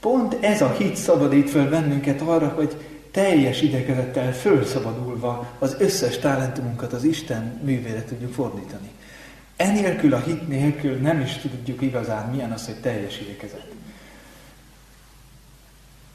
[0.00, 6.92] pont ez a hit szabadít fel bennünket arra, hogy teljes idekezettel fölszabadulva az összes talentumunkat
[6.92, 8.88] az Isten művére tudjuk fordítani.
[9.56, 13.66] Enélkül a hit nélkül nem is tudjuk igazán milyen az, hogy teljes igyekezet.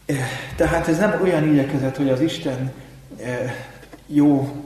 [0.06, 0.17] Eh,
[0.56, 2.71] tehát ez nem olyan igyekezet, hogy az Isten
[3.23, 3.53] eh,
[4.08, 4.63] jó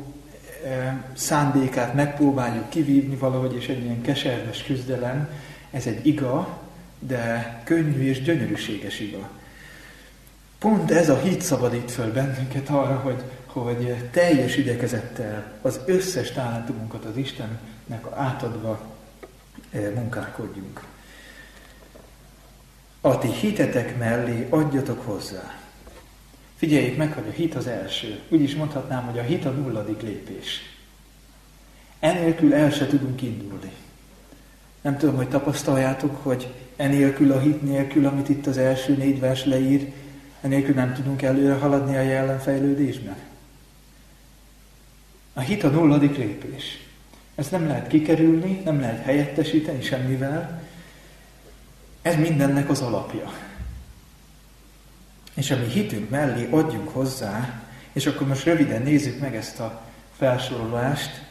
[0.66, 5.30] eh, szándékát megpróbáljuk kivívni valahogy, és egy ilyen keserves küzdelem.
[5.72, 6.60] Ez egy iga,
[7.00, 9.30] de könnyű és gyönyörűséges iga.
[10.60, 17.06] Pont ez a hit szabadít föl bennünket arra, hogy, hogy teljes igyekezettel az összes talentumunkat
[17.06, 18.80] az Istennek átadva
[19.96, 20.84] munkálkodjunk.
[23.02, 25.58] A ti hitetek mellé adjatok hozzá.
[26.56, 28.20] Figyeljék meg, hogy a hit az első.
[28.30, 30.62] Úgy is mondhatnám, hogy a hit a nulladik lépés.
[32.00, 33.72] Enélkül el se tudunk indulni.
[34.82, 39.46] Nem tudom, hogy tapasztaljátok, hogy enélkül a hit nélkül, amit itt az első négy vers
[39.46, 39.93] leír,
[40.41, 43.17] enélkül nem tudunk előre haladni a jelenfejlődésben.
[45.34, 46.86] A hit a nulladik lépés.
[47.36, 50.62] Ezt nem lehet kikerülni, nem lehet helyettesíteni semmivel.
[52.02, 53.34] Ez mindennek az alapja.
[55.34, 59.82] És a mi hitünk mellé adjunk hozzá, és akkor most röviden nézzük meg ezt a
[60.17, 61.26] felsorolást,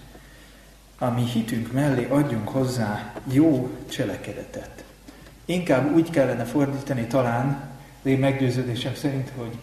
[0.99, 4.85] a mi hitünk mellé adjunk hozzá jó cselekedetet.
[5.45, 7.69] Inkább úgy kellene fordítani talán,
[8.07, 9.59] az én meggyőződésem szerint, hogy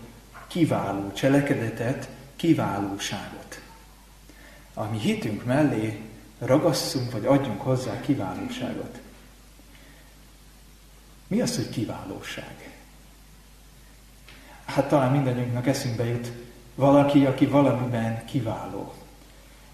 [0.47, 3.62] kiváló cselekedetet, kiválóságot.
[4.73, 6.01] A mi hitünk mellé
[6.39, 8.99] ragasszunk, vagy adjunk hozzá kiválóságot.
[11.27, 12.71] Mi az, hogy kiválóság?
[14.65, 16.32] Hát talán mindannyiunknak eszünkbe jut
[16.75, 18.93] valaki, aki valamiben kiváló.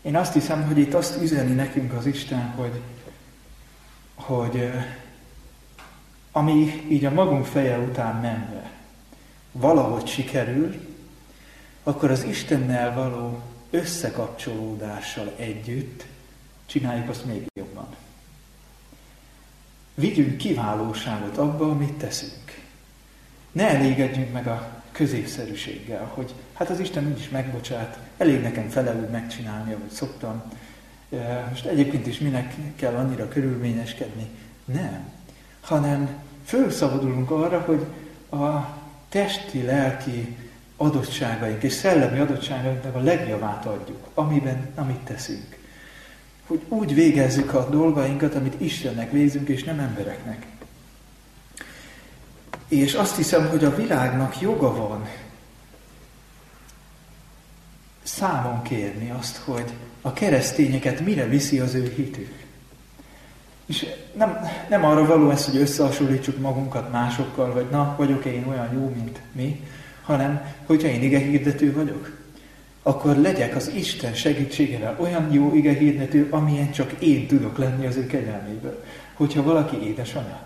[0.02, 2.82] Én azt hiszem, hogy itt azt üzeni nekünk az Isten, hogy,
[4.16, 4.72] hogy
[6.40, 8.72] ami így a magunk feje után menve
[9.52, 10.76] valahogy sikerül,
[11.84, 16.06] akkor az Istennel való összekapcsolódással együtt
[16.66, 17.88] csináljuk azt még jobban.
[19.94, 22.62] Vigyünk kiválóságot abba, amit teszünk.
[23.52, 29.74] Ne elégedjünk meg a középszerűséggel, hogy hát az Isten úgyis megbocsát, elég nekem felelő megcsinálni,
[29.74, 30.44] ahogy szoktam.
[31.50, 34.28] Most egyébként is minek kell annyira körülményeskedni?
[34.66, 35.12] Nem.
[35.62, 37.86] Hanem fölszabadulunk arra, hogy
[38.42, 38.78] a
[39.10, 40.36] testi, lelki
[40.78, 45.58] adottságaink és szellemi adottságainknak a legjavát adjuk, amiben, amit teszünk.
[46.48, 50.46] Hogy úgy végezzük a dolgainkat, amit Istennek végzünk, és nem embereknek.
[52.68, 55.10] És azt hiszem, hogy a világnak joga van
[58.04, 62.39] számon kérni azt, hogy a keresztényeket mire viszi az ő hitük.
[63.70, 64.38] És nem,
[64.70, 69.20] nem arra való ez, hogy összehasonlítsuk magunkat másokkal, vagy na, vagyok én olyan jó, mint
[69.32, 69.64] mi,
[70.04, 72.12] hanem, hogyha én ige hirdető vagyok,
[72.84, 77.96] akkor legyek az Isten segítségével olyan jó ige hirdető, amilyen csak én tudok lenni az
[77.96, 78.84] ő kegyelméből.
[79.14, 80.40] Hogyha valaki édesanyja,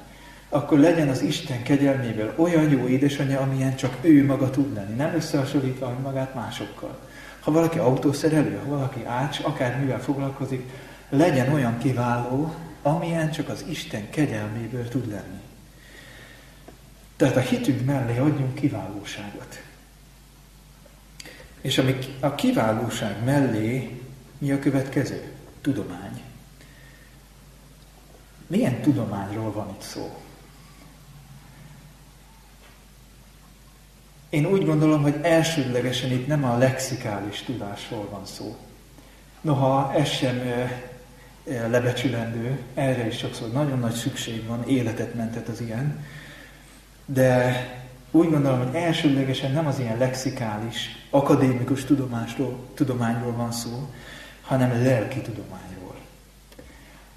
[0.50, 5.14] akkor legyen az Isten kegyelméből olyan jó édesanyja, amilyen csak ő maga tud lenni, nem
[5.16, 6.98] összehasonlítva magát másokkal.
[7.40, 10.70] Ha valaki autószerelő, ha valaki ács, akár mivel foglalkozik,
[11.10, 12.54] legyen olyan kiváló,
[12.84, 15.42] amilyen csak az Isten kegyelméből tud lenni.
[17.16, 19.62] Tehát a hitünk mellé adjunk kiválóságot.
[21.62, 24.02] És ami a kiválóság mellé
[24.38, 25.32] mi a következő?
[25.62, 26.22] Tudomány.
[28.48, 30.18] Milyen tudományról van itt szó?
[34.30, 38.58] Én úgy gondolom, hogy elsődlegesen itt nem a lexikális tudásról van szó.
[39.42, 40.38] Noha ez sem
[41.44, 46.06] lebecsülendő, erre is sokszor nagyon nagy szükség van, életet mentett az ilyen,
[47.06, 47.56] de
[48.12, 53.90] úgy gondolom, hogy elsődlegesen nem az ilyen lexikális, akadémikus tudomásról, tudományról van szó,
[54.42, 55.96] hanem lelki tudományról.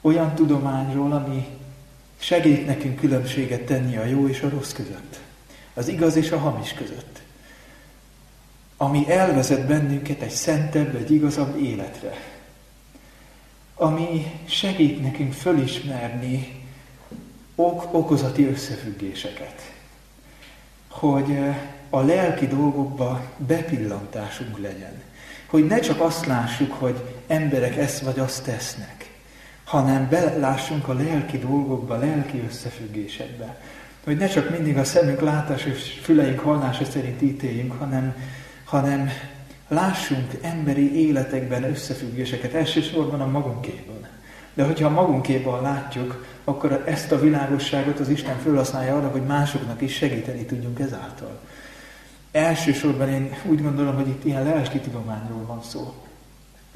[0.00, 1.46] Olyan tudományról, ami
[2.18, 5.20] segít nekünk különbséget tenni a jó és a rossz között,
[5.74, 7.22] az igaz és a hamis között,
[8.76, 12.35] ami elvezet bennünket egy szentebb, egy igazabb életre,
[13.78, 16.62] ami segít nekünk fölismerni
[17.54, 19.74] ok okozati összefüggéseket.
[20.88, 21.56] Hogy eh,
[21.90, 25.02] a lelki dolgokba bepillantásunk legyen.
[25.46, 29.10] Hogy ne csak azt lássuk, hogy emberek ezt vagy azt tesznek,
[29.64, 33.60] hanem belássunk a lelki dolgokba, a lelki összefüggésekbe.
[34.04, 38.16] Hogy ne csak mindig a szemünk látás és füleink hallása szerint ítéljünk, hanem,
[38.64, 39.10] hanem
[39.68, 44.08] lássunk emberi életekben összefüggéseket, elsősorban a magunkében.
[44.54, 49.80] De hogyha a magunkében látjuk, akkor ezt a világosságot az Isten felhasználja arra, hogy másoknak
[49.80, 51.40] is segíteni tudjunk ezáltal.
[52.30, 55.94] Elsősorban én úgy gondolom, hogy itt ilyen lelki tudományról van szó.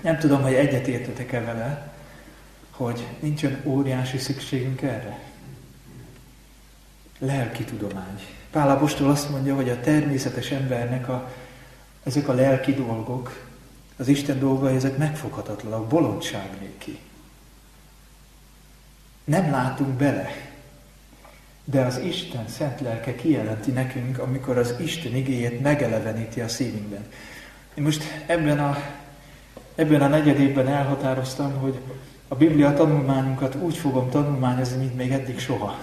[0.00, 1.92] Nem tudom, hogy egyetértetek-e vele,
[2.70, 5.18] hogy nincsen óriási szükségünk erre?
[7.18, 8.20] Lelki tudomány.
[8.50, 11.32] Pál Apostol azt mondja, hogy a természetes embernek a,
[12.02, 13.48] ezek a lelki dolgok,
[13.96, 16.98] az Isten dolgai, ezek megfoghatatlanak, bolondság néki.
[19.24, 20.30] Nem látunk bele,
[21.64, 27.06] de az Isten szent lelke kijelenti nekünk, amikor az Isten igéjét megeleveníti a szívünkben.
[27.74, 28.76] Én most ebben a,
[29.74, 31.78] ebben a negyedében elhatároztam, hogy
[32.28, 35.78] a Biblia tanulmányunkat úgy fogom tanulmányozni, mint még eddig soha.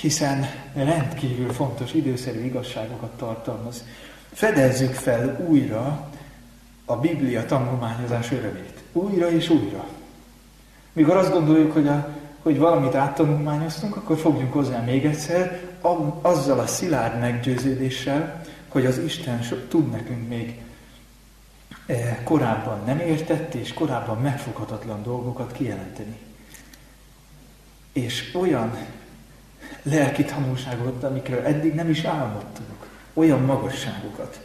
[0.00, 3.84] Hiszen rendkívül fontos, időszerű igazságokat tartalmaz.
[4.34, 6.10] Fedezzük fel újra
[6.84, 8.82] a Biblia tanulmányozás örömét.
[8.92, 9.84] Újra és újra.
[10.92, 12.08] Mikor azt gondoljuk, hogy, a,
[12.42, 15.60] hogy valamit áttanulmányoztunk, akkor fogjunk hozzá még egyszer,
[16.20, 20.60] azzal a szilárd meggyőződéssel, hogy az Isten tud nekünk még
[21.86, 26.18] eh, korábban nem értett és korábban megfoghatatlan dolgokat kijelenteni.
[27.92, 28.76] És olyan
[29.82, 32.73] lelki tanulságokat, amikről eddig nem is álmodtunk,
[33.14, 34.40] olyan magasságokat.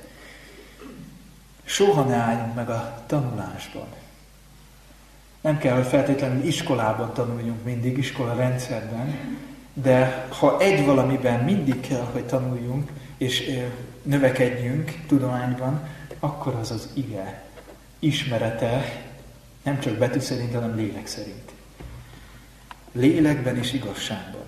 [1.63, 3.87] Soha ne álljunk meg a tanulásban.
[5.41, 9.37] Nem kell, hogy feltétlenül iskolában tanuljunk mindig, iskola rendszerben,
[9.73, 13.49] de ha egy valamiben mindig kell, hogy tanuljunk, és
[14.01, 15.87] növekedjünk tudományban,
[16.19, 17.43] akkor az az ige
[17.99, 19.03] ismerete
[19.63, 21.51] nem csak betű szerint, hanem lélek szerint.
[22.91, 24.43] Lélekben és igazságban.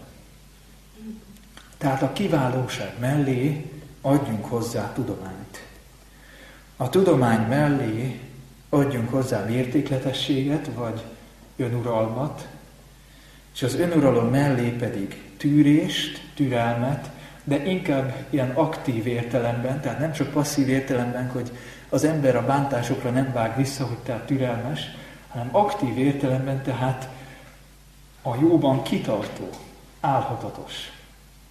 [1.77, 5.65] Tehát a kiválóság mellé adjunk hozzá tudományt.
[6.77, 8.19] A tudomány mellé
[8.69, 11.03] adjunk hozzá mértékletességet, vagy
[11.55, 12.47] önuralmat,
[13.53, 17.09] és az önuralom mellé pedig tűrést, türelmet,
[17.43, 21.51] de inkább ilyen aktív értelemben, tehát nem csak passzív értelemben, hogy
[21.89, 24.81] az ember a bántásokra nem vág vissza, hogy tehát türelmes,
[25.27, 27.09] hanem aktív értelemben, tehát
[28.21, 29.49] a jóban kitartó,
[29.99, 30.91] álhatatos.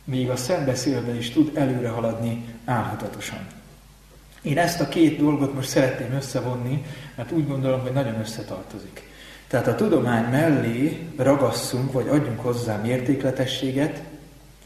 [0.04, 3.46] Még a szembeszélben is tud előre haladni álhatatosan.
[4.42, 6.84] Én ezt a két dolgot most szeretném összevonni,
[7.14, 9.08] mert úgy gondolom, hogy nagyon összetartozik.
[9.46, 14.02] Tehát a tudomány mellé ragasszunk, vagy adjunk hozzá mértékletességet,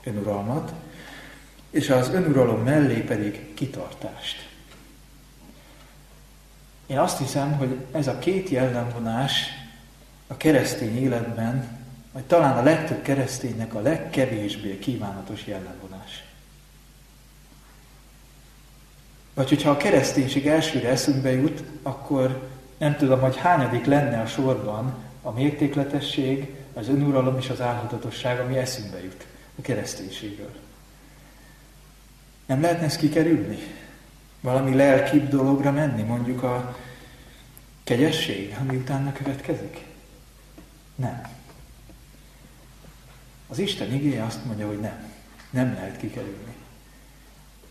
[0.04, 0.72] önuralmat,
[1.70, 4.48] és az önuralom mellé pedig kitartást.
[6.86, 9.48] Én azt hiszem, hogy ez a két jellemvonás
[10.26, 11.83] a keresztény életben,
[12.14, 16.24] vagy talán a legtöbb kereszténynek a legkevésbé kívánatos jellemvonás.
[19.34, 22.48] Vagy hogyha a kereszténység elsőre eszünkbe jut, akkor
[22.78, 28.56] nem tudom, hogy hányadik lenne a sorban a mértékletesség, az önuralom és az álhatatosság, ami
[28.56, 29.26] eszünkbe jut
[29.58, 30.54] a kereszténységről.
[32.46, 33.58] Nem lehetne ezt kikerülni?
[34.40, 36.76] Valami lelkibb dologra menni, mondjuk a
[37.84, 39.84] kegyesség, ami utána következik?
[40.94, 41.22] Nem.
[43.48, 45.12] Az Isten igéje azt mondja, hogy nem.
[45.50, 46.54] Nem lehet kikerülni.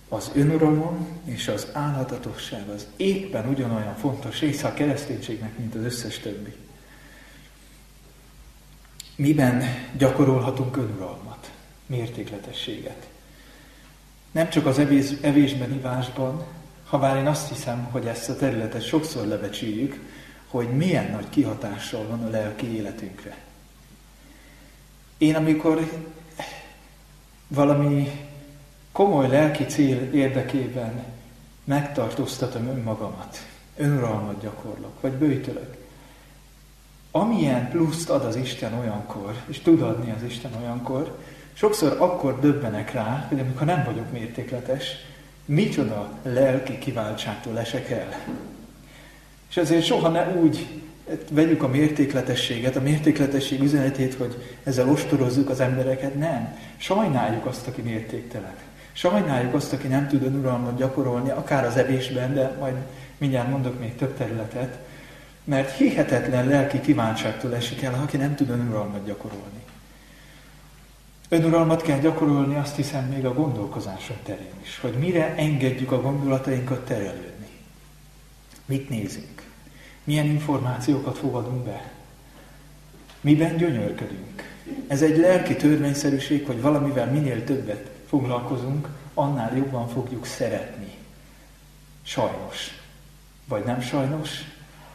[0.10, 6.20] Az önuralom és az álhatatosság az éppen ugyanolyan fontos része a kereszténységnek, mint az összes
[6.20, 6.56] többi.
[9.16, 9.64] Miben
[9.98, 11.52] gyakorolhatunk önuralmat,
[11.86, 13.08] mértékletességet?
[14.32, 16.46] Nem csak az evés, evésben, ivásban,
[16.86, 20.00] ha bár én azt hiszem, hogy ezt a területet sokszor lebecsüljük,
[20.48, 23.38] hogy milyen nagy kihatással van a lelki életünkre.
[25.24, 25.92] Én amikor
[27.48, 28.12] valami
[28.92, 31.04] komoly lelki cél érdekében
[31.64, 33.48] megtartóztatom önmagamat,
[33.78, 35.78] önuralmat gyakorlok, vagy bőjtölök,
[37.12, 41.18] amilyen pluszt ad az Isten olyankor, és tud adni az Isten olyankor,
[41.54, 44.88] Sokszor akkor döbbenek rá, hogy amikor nem vagyok mértékletes,
[45.46, 48.26] micsoda lelki kiváltságtól esek el.
[49.50, 50.82] És ezért soha ne úgy
[51.32, 56.16] vegyük a mértékletességet, a mértékletesség üzenetét, hogy ezzel ostorozzuk az embereket.
[56.16, 56.58] Nem.
[56.78, 58.56] Sajnáljuk azt, aki mértéktelen.
[58.94, 62.76] Sajnáljuk azt, aki nem tud önuralmat gyakorolni, akár az evésben, de majd
[63.18, 64.80] mindjárt mondok még több területet,
[65.44, 69.62] mert hihetetlen lelki kívánságtól esik el, aki nem tud önuralmat gyakorolni.
[71.30, 76.86] Önuralmat kell gyakorolni, azt hiszem, még a gondolkozásunk terén is, hogy mire engedjük a gondolatainkat
[76.86, 77.48] terelődni.
[78.66, 79.33] Mit nézünk?
[80.04, 81.92] Milyen információkat fogadunk be?
[83.22, 84.58] Miben gyönyörködünk?
[84.88, 90.92] Ez egy lelki törvényszerűség, hogy valamivel minél többet foglalkozunk, annál jobban fogjuk szeretni.
[92.04, 92.82] Sajnos.
[93.48, 94.30] Vagy nem sajnos,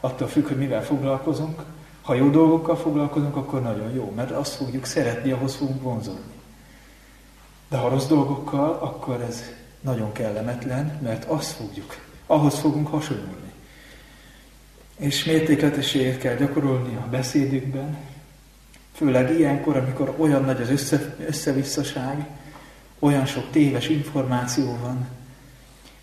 [0.00, 1.62] attól függ, hogy mivel foglalkozunk,
[2.02, 6.32] ha jó dolgokkal foglalkozunk, akkor nagyon jó, mert azt fogjuk szeretni, ahhoz fogunk vonzódni.
[7.68, 9.42] De ha rossz dolgokkal, akkor ez
[9.80, 11.96] nagyon kellemetlen, mert azt fogjuk,
[12.26, 13.47] ahhoz fogunk hasonlulni.
[14.98, 17.96] És mértékletességet kell gyakorolni a beszédükben,
[18.92, 22.26] főleg ilyenkor, amikor olyan nagy az össze, összevisszaság,
[22.98, 25.08] olyan sok téves információ van,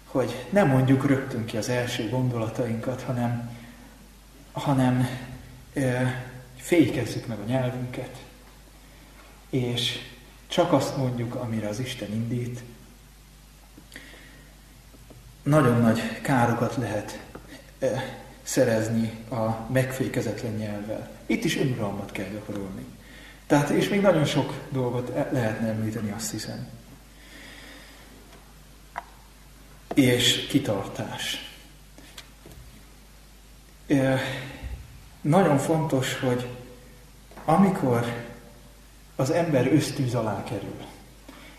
[0.05, 3.57] hogy nem mondjuk rögtön ki az első gondolatainkat, hanem,
[4.51, 5.07] hanem
[5.73, 6.23] e,
[6.57, 8.17] fékezzük meg a nyelvünket,
[9.49, 9.99] és
[10.47, 12.63] csak azt mondjuk, amire az Isten indít.
[15.43, 17.19] Nagyon nagy károkat lehet
[17.79, 21.09] e, szerezni a megfékezetlen nyelvvel.
[21.25, 22.85] Itt is önuralmat kell gyakorolni.
[23.47, 26.67] Tehát, és még nagyon sok dolgot e- lehetne említeni, azt hiszem.
[29.93, 31.53] És kitartás.
[33.87, 34.19] E,
[35.21, 36.47] nagyon fontos, hogy
[37.45, 38.25] amikor
[39.15, 40.77] az ember ösztűz alá kerül,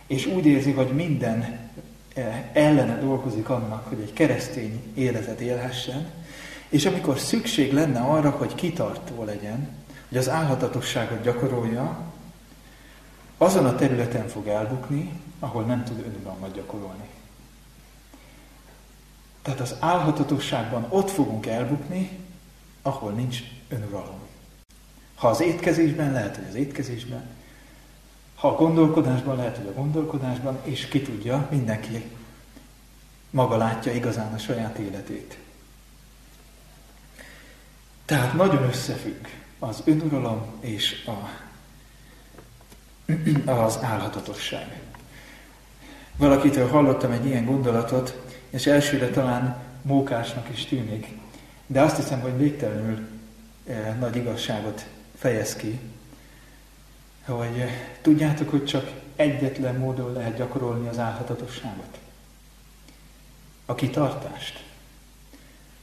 [0.06, 1.70] és úgy érzi, hogy minden
[2.14, 6.10] e, ellene dolgozik annak, hogy egy keresztény életet élhessen,
[6.76, 9.68] és amikor szükség lenne arra, hogy kitartó legyen,
[10.08, 11.98] hogy az álhatatosságot gyakorolja,
[13.38, 17.08] azon a területen fog elbukni, ahol nem tud önuralmat gyakorolni.
[19.42, 22.10] Tehát az álhatatosságban ott fogunk elbukni,
[22.82, 24.20] ahol nincs önuralom.
[25.14, 27.26] Ha az étkezésben, lehet, hogy az étkezésben,
[28.34, 32.04] ha a gondolkodásban, lehet, hogy a gondolkodásban, és ki tudja, mindenki
[33.30, 35.38] maga látja igazán a saját életét.
[38.06, 39.26] Tehát nagyon összefügg
[39.58, 41.28] az önuralom és a,
[43.50, 44.80] az álhatatosság.
[46.16, 51.06] Valakitől hallottam egy ilyen gondolatot, és elsőre talán mókásnak is tűnik,
[51.66, 53.08] de azt hiszem, hogy végtelenül
[53.66, 54.86] eh, nagy igazságot
[55.16, 55.78] fejez ki,
[57.24, 57.70] hogy eh,
[58.02, 61.98] tudjátok, hogy csak egyetlen módon lehet gyakorolni az álhatatosságot.
[63.66, 64.64] A kitartást.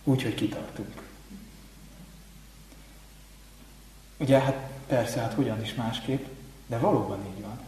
[0.03, 1.03] Úgy, hogy kitartunk.
[4.24, 4.55] Ugye, hát
[4.88, 6.26] persze, hát hogyan is másképp,
[6.67, 7.59] de valóban így van.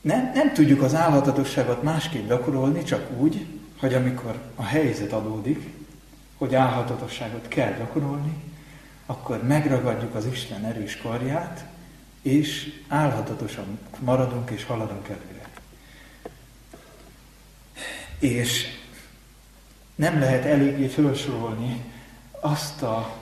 [0.00, 3.46] Nem, nem tudjuk az álhatatosságot másképp gyakorolni, csak úgy,
[3.78, 5.70] hogy amikor a helyzet adódik,
[6.38, 8.34] hogy álhatatosságot kell gyakorolni,
[9.06, 11.64] akkor megragadjuk az Isten erős karját,
[12.22, 15.48] és álhatatosan maradunk és haladunk előre.
[18.18, 18.66] És
[19.94, 21.84] nem lehet eléggé felsorolni
[22.40, 23.19] azt a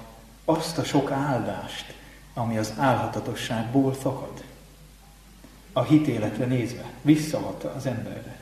[0.48, 1.94] azt a sok áldást,
[2.34, 4.44] ami az álhatatosságból fakad.
[5.72, 8.38] A hitéletre nézve, visszahat az emberre.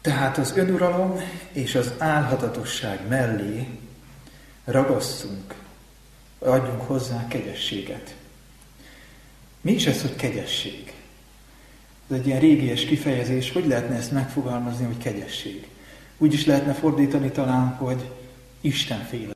[0.00, 1.20] Tehát az önuralom
[1.52, 3.68] és az álhatatosság mellé
[4.64, 5.54] ragasszunk,
[6.38, 8.14] adjunk hozzá kegyességet.
[9.60, 10.92] Mi is ez, hogy kegyesség?
[12.10, 15.68] Ez egy ilyen régies kifejezés, hogy lehetne ezt megfogalmazni, hogy kegyesség?
[16.18, 18.10] Úgy is lehetne fordítani talán, hogy
[18.64, 19.32] Isten féle.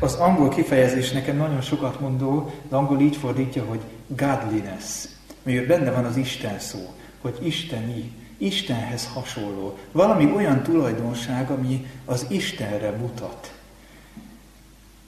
[0.00, 5.04] Az angol kifejezés nekem nagyon sokat mondó, az angol így fordítja, hogy godliness,
[5.42, 9.78] mivel benne van az Isten szó, hogy isteni, Istenhez hasonló.
[9.92, 13.54] Valami olyan tulajdonság, ami az Istenre mutat.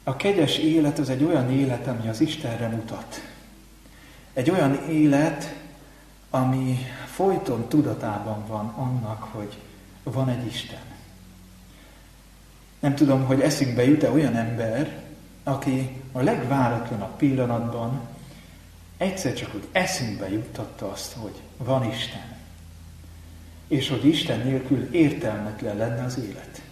[0.05, 3.21] A kegyes élet az egy olyan élet, ami az Istenre mutat.
[4.33, 5.55] Egy olyan élet,
[6.31, 9.59] ami folyton tudatában van annak, hogy
[10.13, 10.81] van egy Isten.
[12.79, 15.03] Nem tudom, hogy eszünkbe jut-e olyan ember,
[15.43, 18.01] aki a legváratlanabb pillanatban
[18.97, 22.37] egyszer csak úgy eszünkbe juttatta azt, hogy van Isten.
[23.69, 26.63] És hogy Isten nélkül értelmetlen lenne az élet.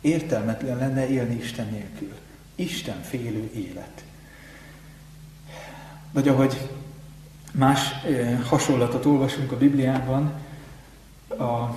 [0.00, 2.14] Értelmetlen lenne élni Isten nélkül.
[2.54, 4.04] Isten félő élet.
[6.12, 6.68] Vagy ahogy
[7.52, 10.32] más eh, hasonlatot olvasunk a Bibliában,
[11.28, 11.76] a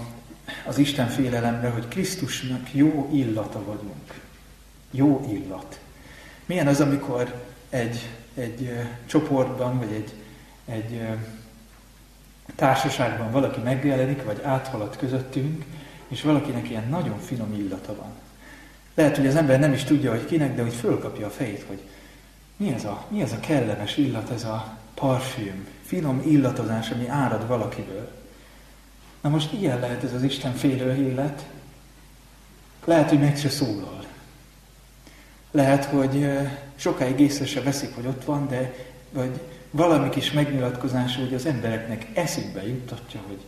[0.66, 4.22] az Isten félelemre, hogy Krisztusnak jó illata vagyunk.
[4.91, 5.80] Jó illat.
[6.46, 7.34] Milyen az, amikor
[7.70, 8.72] egy, egy
[9.06, 10.14] csoportban, vagy egy,
[10.66, 11.02] egy
[12.56, 15.64] társaságban valaki megjelenik, vagy áthalad közöttünk,
[16.08, 18.12] és valakinek ilyen nagyon finom illata van.
[18.93, 21.82] Lehet, hogy az ember nem is tudja, hogy kinek, de hogy fölkapja a fejét, hogy
[22.58, 27.48] mi ez a, mi ez a kellemes illat, ez a parfüm, finom illatozás, ami árad
[27.48, 28.12] valakiből.
[29.26, 31.45] Na most ilyen lehet ez az Isten félő élet.
[32.84, 34.05] Lehet, hogy meg se szólal.
[35.51, 36.30] Lehet, hogy
[36.76, 38.73] sokáig észre se veszik, hogy ott van, de
[39.11, 39.39] vagy
[39.71, 43.39] valami kis megnyilatkozása, hogy az embereknek eszükbe juttatja, hogy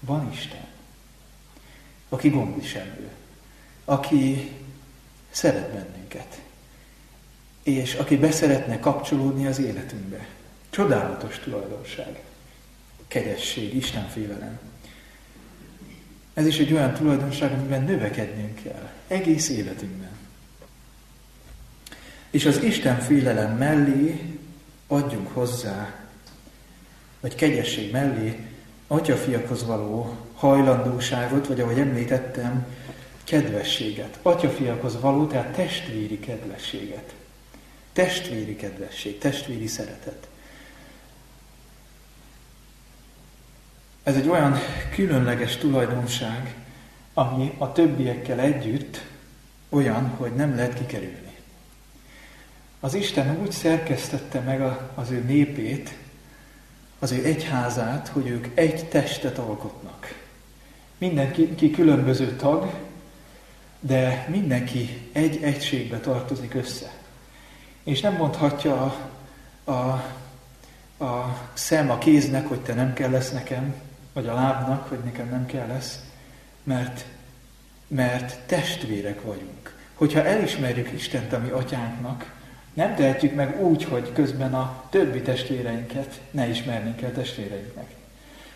[0.00, 0.66] van Isten,
[2.08, 3.08] aki gondviselő,
[3.84, 4.52] aki
[5.30, 6.40] szeret bennünket,
[7.62, 10.26] és aki beszeretne kapcsolódni az életünkbe.
[10.70, 12.22] Csodálatos tulajdonság,
[13.08, 14.71] kegyesség, Isten félelem.
[16.34, 18.90] Ez is egy olyan tulajdonság, amiben növekednünk kell.
[19.08, 20.10] Egész életünkben.
[22.30, 24.20] És az Isten félelem mellé
[24.86, 25.94] adjunk hozzá,
[27.20, 28.46] vagy kegyesség mellé
[28.86, 32.66] atyafiakhoz való hajlandóságot, vagy ahogy említettem,
[33.24, 34.18] kedvességet.
[34.22, 37.14] Atyafiakhoz való, tehát testvéri kedvességet.
[37.92, 40.28] Testvéri kedvesség, testvéri szeretet.
[44.02, 44.56] Ez egy olyan
[44.94, 46.54] különleges tulajdonság,
[47.14, 49.04] ami a többiekkel együtt
[49.68, 51.36] olyan, hogy nem lehet kikerülni.
[52.80, 54.62] Az Isten úgy szerkesztette meg
[54.94, 55.94] az ő népét,
[56.98, 60.20] az ő egyházát, hogy ők egy testet alkotnak.
[60.98, 62.74] Mindenki ki különböző tag,
[63.80, 66.92] de mindenki egy egységbe tartozik össze.
[67.82, 68.82] És nem mondhatja
[69.64, 70.04] a, a,
[71.04, 73.74] a szem a kéznek, hogy te nem kell lesz nekem,
[74.12, 76.00] vagy a lábnak, hogy nekem nem kell lesz,
[76.62, 77.04] mert,
[77.86, 79.74] mert testvérek vagyunk.
[79.94, 82.32] Hogyha elismerjük Istent a mi atyánknak,
[82.74, 87.90] nem tehetjük meg úgy, hogy közben a többi testvéreinket ne ismernénk el testvéreinknek.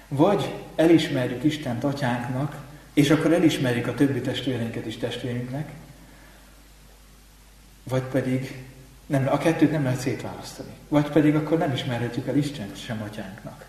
[0.09, 2.57] Vagy elismerjük Istent atyánknak,
[2.93, 5.71] és akkor elismerjük a többi testvéreinket is testvérünknek,
[7.83, 8.65] vagy pedig
[9.07, 10.71] nem, a kettőt nem lehet szétválasztani.
[10.89, 13.65] Vagy pedig akkor nem ismerhetjük el Istent sem atyánknak.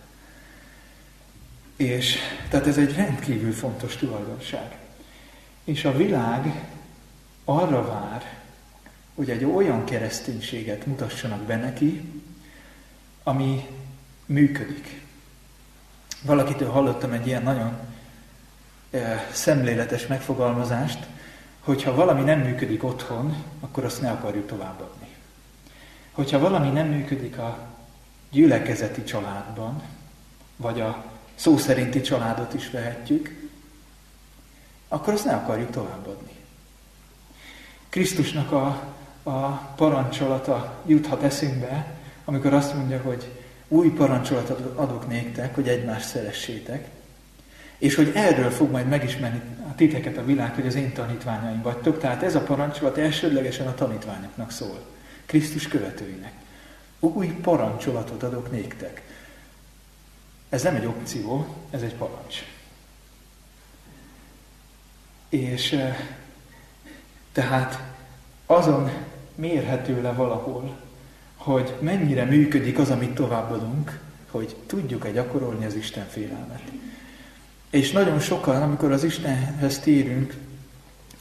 [1.78, 2.18] És
[2.50, 4.78] tehát ez egy rendkívül fontos tulajdonság.
[5.64, 6.68] És a világ
[7.46, 8.38] arra vár,
[9.16, 12.12] hogy egy olyan kereszténységet mutassanak be neki,
[13.24, 13.68] ami
[14.26, 15.02] működik.
[16.22, 17.78] Valakitől hallottam egy ilyen nagyon
[18.92, 21.08] e, szemléletes megfogalmazást,
[21.60, 25.08] hogy ha valami nem működik otthon, akkor azt ne akarjuk továbbadni.
[26.12, 27.68] Hogyha valami nem működik a
[28.32, 29.82] gyülekezeti családban,
[30.56, 33.50] vagy a szó szerinti családot is vehetjük,
[34.88, 36.32] akkor azt ne akarjuk továbbadni.
[37.90, 38.96] Krisztusnak a
[39.28, 41.94] a parancsolata juthat eszünkbe,
[42.26, 43.32] amikor azt mondja, hogy
[43.68, 46.88] új parancsolatot adok néktek, hogy egymást szeressétek,
[47.78, 52.00] és hogy erről fog majd megismerni a titeket a világ, hogy az én tanítványaim vagytok.
[52.00, 54.86] Tehát ez a parancsolat elsődlegesen a tanítványoknak szól,
[55.26, 56.34] Krisztus követőinek.
[57.00, 59.02] Új parancsolatot adok néktek.
[60.50, 62.43] Ez nem egy opció, ez egy parancs.
[65.30, 65.98] És eh,
[67.32, 67.82] tehát
[68.45, 68.91] azon
[69.36, 70.78] mérhető le valahol,
[71.36, 74.00] hogy mennyire működik az, amit továbbadunk,
[74.32, 76.62] hogy tudjuk-e gyakorolni az Isten félelmet.
[77.70, 80.34] És nagyon sokan, amikor az Istenhez térünk,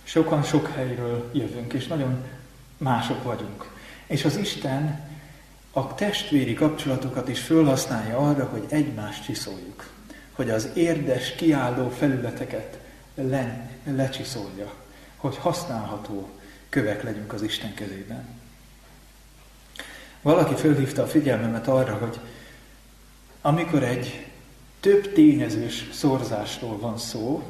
[0.03, 2.25] sokan sok helyről jövünk, és nagyon
[2.77, 3.71] mások vagyunk.
[4.07, 5.06] És az Isten
[5.77, 9.91] a testvéri kapcsolatokat is felhasználja arra, hogy egymást csiszoljuk.
[10.33, 12.79] Hogy az érdes, kiálló felületeket
[13.15, 14.73] le, lecsiszolja.
[15.17, 16.29] Hogy használható
[16.69, 18.25] kövek legyünk az Isten kezében.
[20.23, 22.21] Valaki fölhívta a figyelmemet arra, hogy
[23.41, 24.27] amikor egy
[24.81, 27.43] több tényezős szorzásról van szó,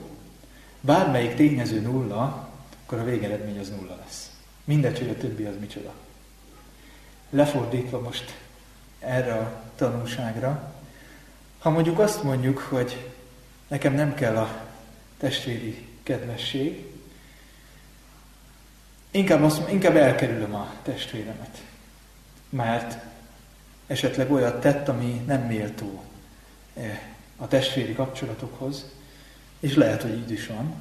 [0.80, 2.50] bármelyik tényező nulla,
[2.84, 4.30] akkor a végeredmény az nulla lesz.
[4.64, 5.92] Mindegy, hogy a többi az micsoda.
[7.30, 8.36] Lefordítva most
[8.98, 10.74] erre a tanulságra,
[11.58, 13.10] ha mondjuk azt mondjuk, hogy
[13.68, 14.64] nekem nem kell a
[15.18, 16.86] testvéri kedvesség,
[19.16, 21.62] Inkább, azt, inkább elkerülöm a testvéremet,
[22.48, 23.04] mert
[23.86, 26.02] esetleg olyat tett, ami nem méltó
[26.74, 27.00] eh,
[27.36, 28.84] a testvéri kapcsolatokhoz,
[29.60, 30.74] és lehet, hogy így is van.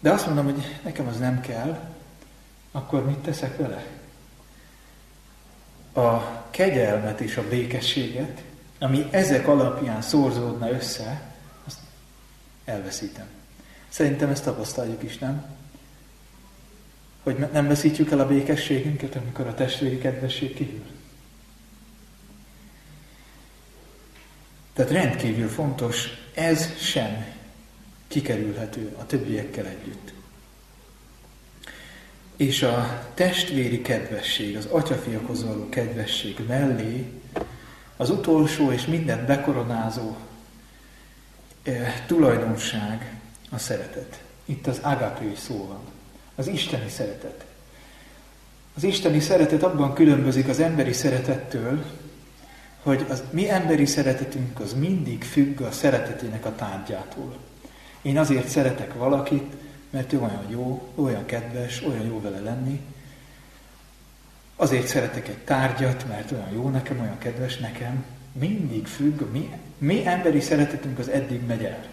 [0.00, 1.92] De azt mondom, hogy nekem az nem kell,
[2.72, 3.86] akkor mit teszek vele?
[5.94, 8.42] A kegyelmet és a békességet,
[8.78, 11.22] ami ezek alapján szorzódna össze,
[11.66, 11.78] azt
[12.64, 13.26] elveszítem.
[13.88, 15.54] Szerintem ezt tapasztaljuk is, nem?
[17.24, 20.82] hogy nem veszítjük el a békességünket, amikor a testvéri kedvesség kívül.
[24.72, 27.26] Tehát rendkívül fontos, ez sem
[28.08, 30.13] kikerülhető a többiekkel együtt.
[32.36, 37.10] És a testvéri kedvesség, az atyafiakhoz való kedvesség mellé
[37.96, 40.16] az utolsó és mindent bekoronázó
[41.62, 43.20] eh, tulajdonság
[43.50, 44.22] a szeretet.
[44.44, 45.80] Itt az agapé szó van
[46.34, 47.44] az isteni szeretet.
[48.76, 51.84] Az isteni szeretet abban különbözik az emberi szeretettől,
[52.82, 57.36] hogy az mi emberi szeretetünk az mindig függ a szeretetének a tárgyától.
[58.02, 59.54] Én azért szeretek valakit,
[59.94, 62.80] mert ő olyan jó, olyan kedves, olyan jó vele lenni.
[64.56, 68.04] Azért szeretek egy tárgyat, mert olyan jó nekem, olyan kedves nekem.
[68.32, 71.86] Mindig függ, mi, mi emberi szeretetünk az eddig megy el.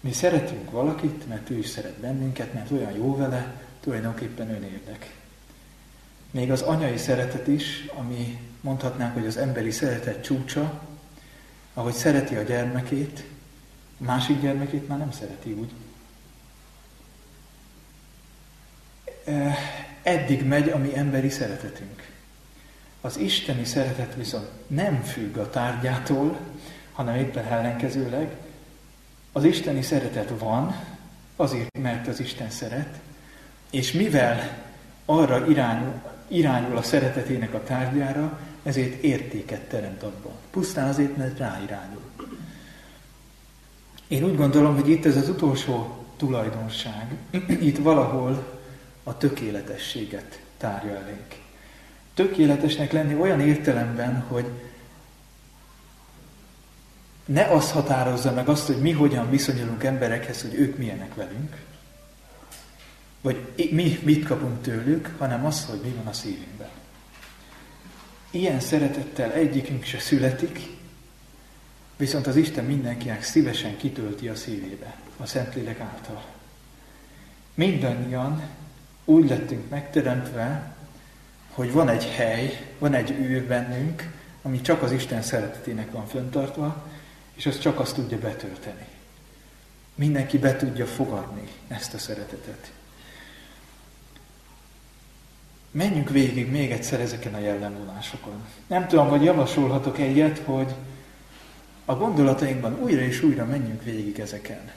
[0.00, 5.14] Mi szeretünk valakit, mert ő is szeret bennünket, mert olyan jó vele, tulajdonképpen önérdek.
[6.30, 10.80] Még az anyai szeretet is, ami mondhatnánk, hogy az emberi szeretet csúcsa,
[11.74, 13.24] ahogy szereti a gyermekét,
[14.00, 15.70] a másik gyermekét már nem szereti úgy.
[20.02, 22.08] Eddig megy a mi emberi szeretetünk.
[23.00, 26.38] Az isteni szeretet viszont nem függ a tárgyától,
[26.92, 28.36] hanem éppen ellenkezőleg.
[29.32, 30.76] Az isteni szeretet van,
[31.36, 32.98] azért, mert az Isten szeret,
[33.70, 34.64] és mivel
[35.04, 35.92] arra irányul,
[36.28, 40.32] irányul a szeretetének a tárgyára, ezért értéket teremt abban.
[40.50, 42.02] Pusztán azért, mert ráirányul.
[44.08, 47.16] Én úgy gondolom, hogy itt ez az utolsó tulajdonság,
[47.60, 48.55] itt valahol
[49.08, 51.34] a tökéletességet tárja elénk.
[52.14, 54.50] Tökéletesnek lenni olyan értelemben, hogy
[57.24, 61.56] ne az határozza meg azt, hogy mi hogyan viszonyulunk emberekhez, hogy ők milyenek velünk,
[63.20, 66.70] vagy mi mit kapunk tőlük, hanem az, hogy mi van a szívünkben.
[68.30, 70.60] Ilyen szeretettel egyikünk se születik,
[71.96, 76.24] viszont az Isten mindenkinek szívesen kitölti a szívébe, a Szentlélek által.
[77.54, 78.42] Mindannyian
[79.06, 80.74] úgy lettünk megteremtve,
[81.50, 86.84] hogy van egy hely, van egy űr bennünk, ami csak az Isten szeretetének van föntartva,
[87.34, 88.86] és az csak azt tudja betölteni.
[89.94, 92.72] Mindenki be tudja fogadni ezt a szeretetet.
[95.70, 98.44] Menjünk végig még egyszer ezeken a jellemvonásokon.
[98.66, 100.74] Nem tudom, hogy javasolhatok egyet, hogy
[101.84, 104.70] a gondolatainkban újra és újra menjünk végig ezeken.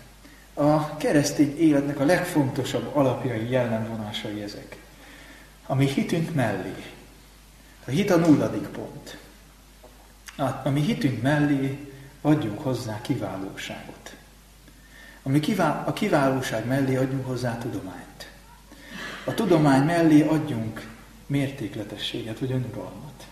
[0.60, 4.78] A keresztény életnek a legfontosabb alapjai, jellemvonásai ezek.
[5.66, 6.76] Ami hitünk mellé.
[7.86, 9.18] A hit a nulladik pont.
[10.64, 11.91] A, mi hitünk mellé
[12.22, 14.16] adjunk hozzá kiválóságot.
[15.24, 18.32] Ami kivál, a kiválóság mellé adjunk hozzá tudományt.
[19.26, 20.88] A tudomány mellé adjunk
[21.28, 23.28] mértékletességet, vagy önuralmat.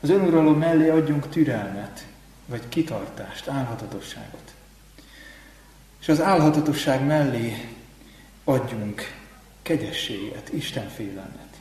[0.00, 2.06] Az önuralom mellé adjunk türelmet,
[2.46, 4.41] vagy kitartást, álhatatosságot.
[6.02, 7.68] És az álhatatosság mellé
[8.44, 9.14] adjunk
[9.62, 11.56] kegyességet, Isten félelmet.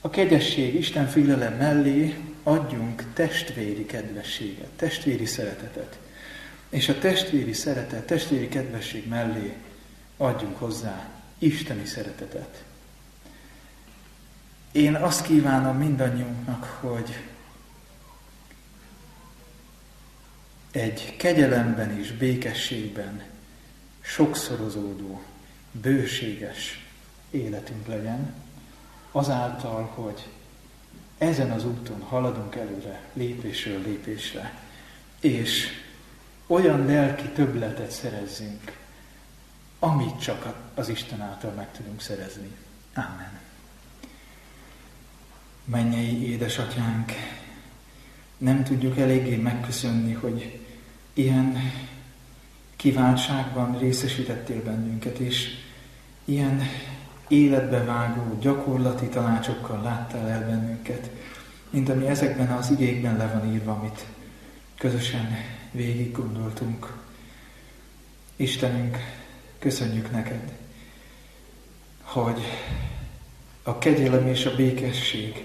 [0.00, 5.98] A kegyesség, Isten félelem mellé adjunk testvéri kedvességet, testvéri szeretetet.
[6.68, 9.56] És a testvéri szeretet, testvéri kedvesség mellé
[10.16, 11.08] adjunk hozzá
[11.38, 12.64] isteni szeretetet.
[14.72, 17.22] Én azt kívánom mindannyiunknak, hogy
[20.74, 23.22] egy kegyelemben és békességben
[24.00, 25.22] sokszorozódó,
[25.72, 26.86] bőséges
[27.30, 28.34] életünk legyen,
[29.12, 30.28] azáltal, hogy
[31.18, 34.58] ezen az úton haladunk előre, lépésről lépésre,
[35.20, 35.68] és
[36.46, 38.78] olyan lelki többletet szerezzünk,
[39.78, 42.50] amit csak az Isten által meg tudunk szerezni.
[42.94, 43.40] Amen.
[45.64, 47.12] Mennyei édesatyánk,
[48.38, 50.63] nem tudjuk eléggé megköszönni, hogy
[51.14, 51.72] ilyen
[52.76, 55.48] kiváltságban részesítettél bennünket, és
[56.24, 56.62] ilyen
[57.28, 61.10] életbevágó, gyakorlati tanácsokkal láttál el bennünket,
[61.70, 64.06] mint ami ezekben az igékben le van írva, amit
[64.78, 65.36] közösen
[65.70, 66.96] végig gondoltunk.
[68.36, 68.96] Istenünk,
[69.58, 70.52] köszönjük neked,
[72.02, 72.40] hogy
[73.62, 75.44] a kegyelem és a békesség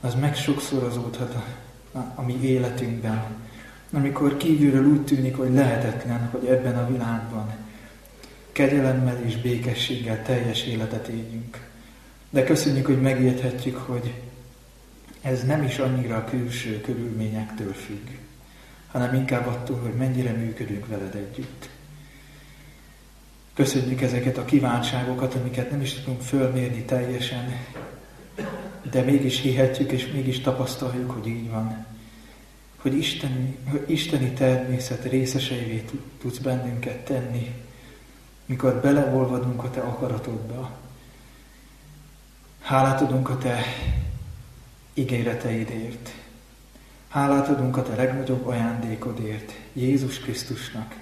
[0.00, 1.44] az megsokszorozódhat a,
[1.98, 3.43] a, a mi életünkben,
[3.94, 7.54] amikor kívülről úgy tűnik, hogy lehetetlen, hogy ebben a világban
[8.52, 11.68] kegyelemmel és békességgel teljes életet éljünk.
[12.30, 14.14] De köszönjük, hogy megérthetjük, hogy
[15.20, 18.08] ez nem is annyira a külső körülményektől függ,
[18.90, 21.68] hanem inkább attól, hogy mennyire működünk veled együtt.
[23.54, 27.56] Köszönjük ezeket a kívánságokat, amiket nem is tudunk fölmérni teljesen,
[28.90, 31.93] de mégis hihetjük és mégis tapasztaljuk, hogy így van.
[32.84, 33.56] Hogy isteni,
[33.86, 35.84] isteni természet részeseivé
[36.18, 37.54] tudsz bennünket tenni,
[38.46, 40.70] mikor beleolvadunk a Te akaratodba.
[42.60, 43.62] Hálát adunk a Te
[44.94, 46.10] ígéreteidért.
[47.08, 50.94] Hálát adunk a Te legnagyobb ajándékodért, Jézus Krisztusnak,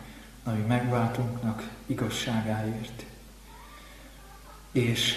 [0.44, 3.04] ami megváltunknak igazságáért.
[4.72, 5.14] És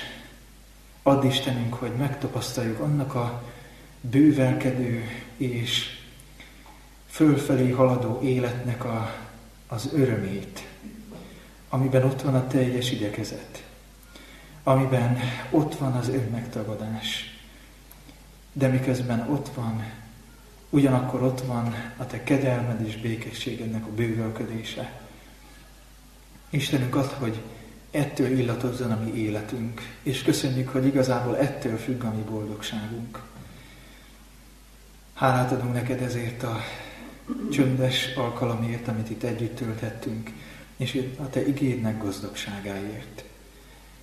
[1.03, 3.43] add Istenünk, hogy megtapasztaljuk annak a
[4.01, 5.03] bővelkedő
[5.38, 6.03] és
[7.16, 9.16] fölfelé haladó életnek a,
[9.68, 10.68] az örömét,
[11.70, 13.63] amiben ott van a teljes igyekezet,
[14.63, 17.39] amiben ott van az önmegtagadás,
[18.53, 19.84] de miközben ott van,
[20.70, 25.01] ugyanakkor ott van a te kegyelmed és békességednek a bővölködése.
[26.49, 27.41] Istenünk ad, hogy
[27.91, 33.22] ettől illatozzon a mi életünk, és köszönjük, hogy igazából ettől függ a mi boldogságunk.
[35.13, 36.59] Hálát adunk neked ezért a
[37.52, 40.32] csöndes alkalomért, amit itt együtt tölthettünk,
[40.78, 43.24] és a Te igédnek gazdagságáért.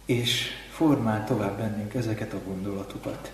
[0.05, 3.33] És formál tovább bennünk ezeket a gondolatokat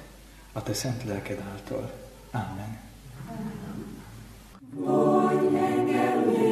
[0.52, 1.92] a Te szent lelked által.
[2.30, 2.78] Amen.
[3.28, 3.96] Amen.
[4.84, 6.47] Hogy engem